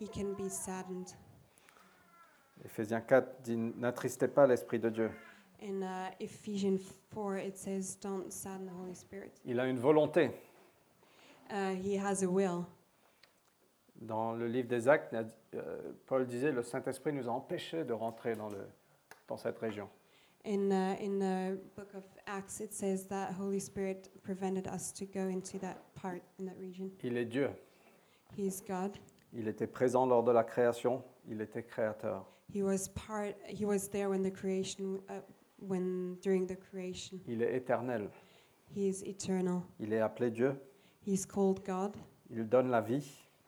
He 0.01 0.09
can 0.09 0.33
be 0.37 0.49
saddened. 0.51 1.15
Éphésiens 2.65 3.01
4 3.01 3.43
dit 3.43 3.57
N'attristez 3.57 4.29
pas 4.29 4.47
l'Esprit 4.47 4.79
de 4.79 4.91
Dieu. 4.91 5.11
In 5.63 5.83
uh, 5.83 6.11
Ephesians 6.19 6.81
4, 7.13 7.39
it 7.39 7.57
says, 7.57 7.97
Don't 8.01 8.33
sadden 8.33 8.67
the 8.67 8.73
Holy 8.73 8.95
Spirit. 8.95 9.33
Il 9.45 9.61
a 9.61 9.67
une 9.67 9.79
volonté. 9.79 10.31
Uh, 11.51 11.75
he 11.75 11.97
has 11.97 12.23
a 12.23 12.29
will. 12.29 12.65
Dans 14.01 14.33
le 14.33 14.47
livre 14.47 14.69
des 14.69 14.89
Actes, 14.89 15.15
euh, 15.55 15.93
Paul 16.07 16.27
disait 16.27 16.53
Le 16.53 16.63
Saint-Esprit 16.63 17.13
nous 17.13 17.29
a 17.29 17.33
empêchés 17.33 17.85
de 17.85 17.93
rentrer 17.93 18.35
dans, 18.35 18.49
le, 18.49 18.67
dans 19.29 19.37
cette 19.37 19.59
région. 19.59 19.89
In, 20.47 20.71
uh, 20.71 20.97
in 20.99 21.19
the 21.19 21.59
book 21.77 21.95
of 21.95 22.05
Acts, 22.27 22.61
it 22.61 22.73
says 22.73 23.07
that 23.09 23.33
Holy 23.39 23.61
Spirit 23.61 24.11
prevented 24.23 24.67
us 24.67 24.91
to 24.95 25.05
go 25.05 25.29
into 25.29 25.59
that 25.59 25.77
part 25.95 26.23
in 26.39 26.47
that 26.47 26.57
region. 26.59 26.91
Il 27.03 27.19
est 27.19 27.27
Dieu. 27.27 27.51
He 28.39 28.47
is 28.47 28.63
God. 28.67 28.97
Il 29.35 29.47
était 29.49 29.67
présent 29.67 30.07
lors 30.07 30.23
de 30.23 30.33
la 30.33 30.45
création. 30.45 31.03
Il 31.29 31.43
était 31.43 31.63
créateur. 31.63 32.25
He 32.53 32.63
was 32.63 32.89
part. 32.89 33.37
He 33.47 33.65
was 33.65 33.89
there 33.89 34.09
when 34.09 34.23
the 34.23 34.31
creation, 34.31 35.01
uh, 35.09 35.21
when 35.59 36.17
during 36.23 36.47
the 36.47 36.57
creation. 36.57 37.21
Il 37.27 37.43
est 37.43 37.55
éternel. 37.57 38.09
He 38.75 38.89
is 38.89 39.03
eternal. 39.05 39.63
Il 39.79 39.93
est 39.93 40.01
appelé 40.01 40.31
Dieu. 40.31 40.55
He's 41.07 41.25
called 41.27 41.65
God. 41.65 41.97
Il 42.31 42.49
donne 42.49 42.71
la 42.71 42.81
vie. 42.81 43.05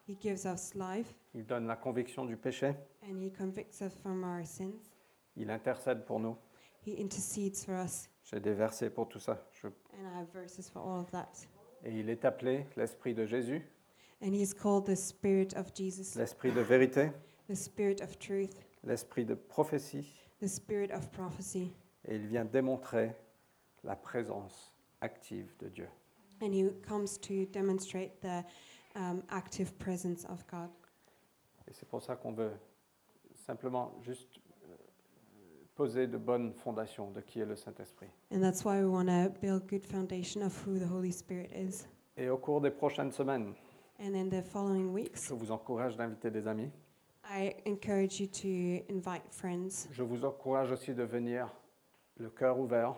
He 0.09 0.17
gives 0.21 0.45
us 0.45 0.75
life, 0.75 1.15
Il 1.35 1.45
donne 1.47 1.67
la 1.67 1.77
conviction 1.77 2.25
du 2.25 2.37
péché. 2.37 2.75
and 3.09 3.21
He 3.23 3.31
convicts 3.31 3.81
us 3.81 3.95
from 4.03 4.25
our 4.25 4.45
sins. 4.45 4.91
Il 5.37 5.49
intercède 5.51 6.05
pour 6.05 6.19
nous. 6.21 6.37
He 6.85 7.01
intercedes 7.01 7.65
for 7.65 7.75
us, 7.77 8.09
J'ai 8.25 8.41
des 8.41 8.53
versets 8.53 8.91
pour 8.91 9.09
tout 9.09 9.21
ça. 9.21 9.41
Je- 9.53 9.69
and 9.69 10.07
I 10.12 10.19
have 10.21 10.29
verses 10.33 10.69
for 10.69 10.81
all 10.83 11.01
of 11.01 11.11
that. 11.12 11.47
Et 11.85 11.93
il 12.01 12.11
est 12.11 12.25
appelé 12.25 12.67
l'Esprit 12.77 13.15
de 13.15 13.25
Jésus, 13.27 13.62
And 14.21 14.33
He's 14.35 14.53
called 14.55 14.85
the 14.87 14.97
Spirit 14.97 15.55
of 15.57 15.73
Jesus, 15.75 16.17
l'Esprit 16.19 16.53
de 16.53 16.61
vérité, 16.61 17.12
the 17.49 17.55
Spirit 17.57 18.01
of 18.03 18.19
truth, 18.19 18.55
l'Esprit 18.85 19.25
de 19.25 19.35
prophétie. 19.35 20.12
the 20.40 20.47
Spirit 20.49 20.90
of 20.92 21.09
prophecy, 21.11 21.73
Et 22.05 22.16
il 22.16 22.27
vient 22.27 22.45
démontrer 22.45 23.14
la 23.85 23.95
présence 23.97 24.73
active 25.01 25.55
de 25.59 25.68
Dieu. 25.68 25.88
and 26.42 26.53
He 26.53 26.68
comes 26.87 27.16
to 27.21 27.47
demonstrate 27.53 28.21
the 28.21 28.45
um, 28.97 29.23
active 29.29 29.73
presence 29.79 30.25
of 30.29 30.45
God. 30.49 30.68
Et 31.68 31.73
c'est 31.73 31.88
pour 31.88 32.03
ça 32.03 32.16
qu'on 32.16 32.33
veut 32.33 32.53
simplement 33.47 33.92
juste 34.03 34.40
euh, 34.64 34.75
poser 35.77 36.09
de 36.09 36.18
bonnes 36.18 36.53
fondations 36.55 37.11
de 37.12 37.21
qui 37.21 37.38
est 37.40 37.47
le 37.47 37.55
Saint-Esprit. 37.57 38.09
And 38.33 38.40
that's 38.40 38.64
why 38.64 38.83
we 38.83 38.90
want 38.90 39.07
to 39.07 39.31
build 39.40 39.66
good 39.68 39.85
foundation 39.87 40.42
of 40.42 40.66
who 40.66 40.79
the 40.79 40.90
Holy 40.90 41.12
Spirit 41.12 41.51
is. 41.55 41.87
Et 42.16 42.29
au 42.29 42.37
cours 42.37 42.61
des 42.61 42.71
prochaines 42.73 43.12
semaines, 43.12 43.55
And 44.01 44.14
in 44.16 44.29
the 44.29 44.42
following 44.42 44.92
weeks, 44.92 45.29
je 45.29 45.35
vous 45.35 45.53
encourage 45.53 45.97
d'inviter 45.97 46.31
des 46.33 46.49
amis. 46.49 46.71
I 47.25 47.55
encourage 47.67 48.21
you 48.21 48.27
to 48.27 48.85
invite 48.93 49.23
friends, 49.31 49.89
Je 49.93 50.03
vous 50.03 50.25
encourage 50.25 50.71
aussi 50.73 50.93
de 50.95 51.05
venir 51.05 51.49
le 52.19 52.29
cœur 52.31 52.59
ouvert. 52.59 52.95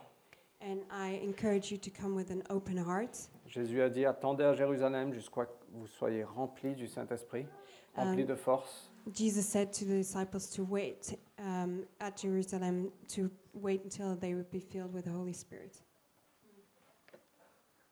and 0.60 0.78
I 0.90 1.20
encourage 1.22 1.70
you 1.70 1.76
to 1.78 1.90
come 1.90 2.14
with 2.16 2.30
an 2.30 2.42
open 2.48 2.78
heart. 2.78 3.28
Jésus 3.46 3.82
a 3.82 3.90
dit, 3.90 4.06
attendez 4.06 4.44
à 4.44 4.54
Jérusalem 4.54 5.12
jusqu'à 5.12 5.44
ce 5.44 5.50
que 5.50 5.72
vous 5.72 5.86
soyez 5.86 6.24
remplis 6.24 6.74
du 6.74 6.86
Saint-Esprit, 6.88 7.46
remplis 7.94 8.22
Um, 8.22 8.28
de 8.28 8.34
force. 8.34 8.90
Jesus 9.12 9.42
said 9.42 9.70
to 9.72 9.84
the 9.84 9.98
disciples 9.98 10.48
to 10.56 10.62
wait 10.64 11.18
um, 11.38 11.84
at 12.00 12.12
Jerusalem, 12.16 12.90
to 13.14 13.30
wait 13.52 13.82
until 13.84 14.16
they 14.16 14.34
would 14.34 14.50
be 14.50 14.58
filled 14.60 14.94
with 14.94 15.04
the 15.04 15.12
Holy 15.12 15.34
Spirit. 15.34 15.82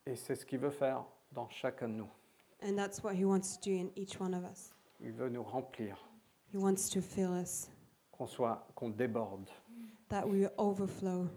Et 0.06 0.16
c'est 0.16 0.34
ce 0.34 0.44
qu'il 0.46 0.58
veut 0.58 0.70
faire 0.70 1.04
dans 1.32 1.48
chacun 1.50 1.88
de 1.88 1.94
nous. 1.94 2.08
And 2.62 2.74
that's 2.76 3.02
what 3.04 3.12
He 3.14 3.24
wants 3.26 3.58
to 3.58 3.60
do 3.70 3.76
in 3.76 3.90
each 3.96 4.18
one 4.18 4.34
of 4.34 4.44
us. 4.44 4.72
Il 5.00 5.12
veut 5.12 5.28
nous 5.28 5.42
remplir, 5.42 5.96
He 6.52 6.58
wants 6.58 6.90
to 6.90 7.00
fill 7.00 7.32
us, 7.32 7.70
qu'on 8.10 8.26
soit, 8.26 8.66
qu'on 8.74 8.90
déborde. 8.90 9.48
that 10.08 10.28
we 10.28 10.46
overflow. 10.58 11.28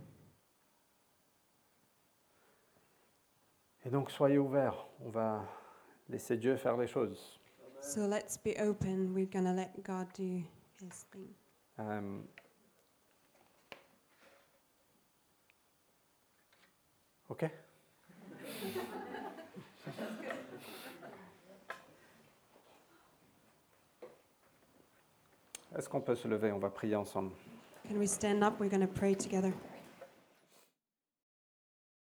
Et 3.86 3.90
donc 3.90 4.12
soyez 4.12 4.38
ouverts. 4.38 4.86
On 5.06 5.10
va 5.10 5.46
laisser 6.10 6.36
Dieu 6.38 6.58
faire 6.58 6.76
les 6.76 6.88
choses. 6.88 7.40
So 7.80 8.08
let's 8.08 8.38
be 8.38 8.58
open. 8.60 9.14
We're 9.14 9.28
going 9.28 9.46
to 9.46 9.54
let 9.54 9.72
God 9.84 10.08
do 10.18 10.44
His 10.82 11.06
thing. 11.12 11.30
Euh, 11.80 12.22
ok? 17.30 17.50
Est-ce 25.78 25.90
qu'on 25.90 26.00
peut 26.02 26.16
se 26.16 26.28
lever? 26.28 26.52
On 26.52 26.60
va 26.60 26.70
prier 26.70 26.96
ensemble. 26.96 27.32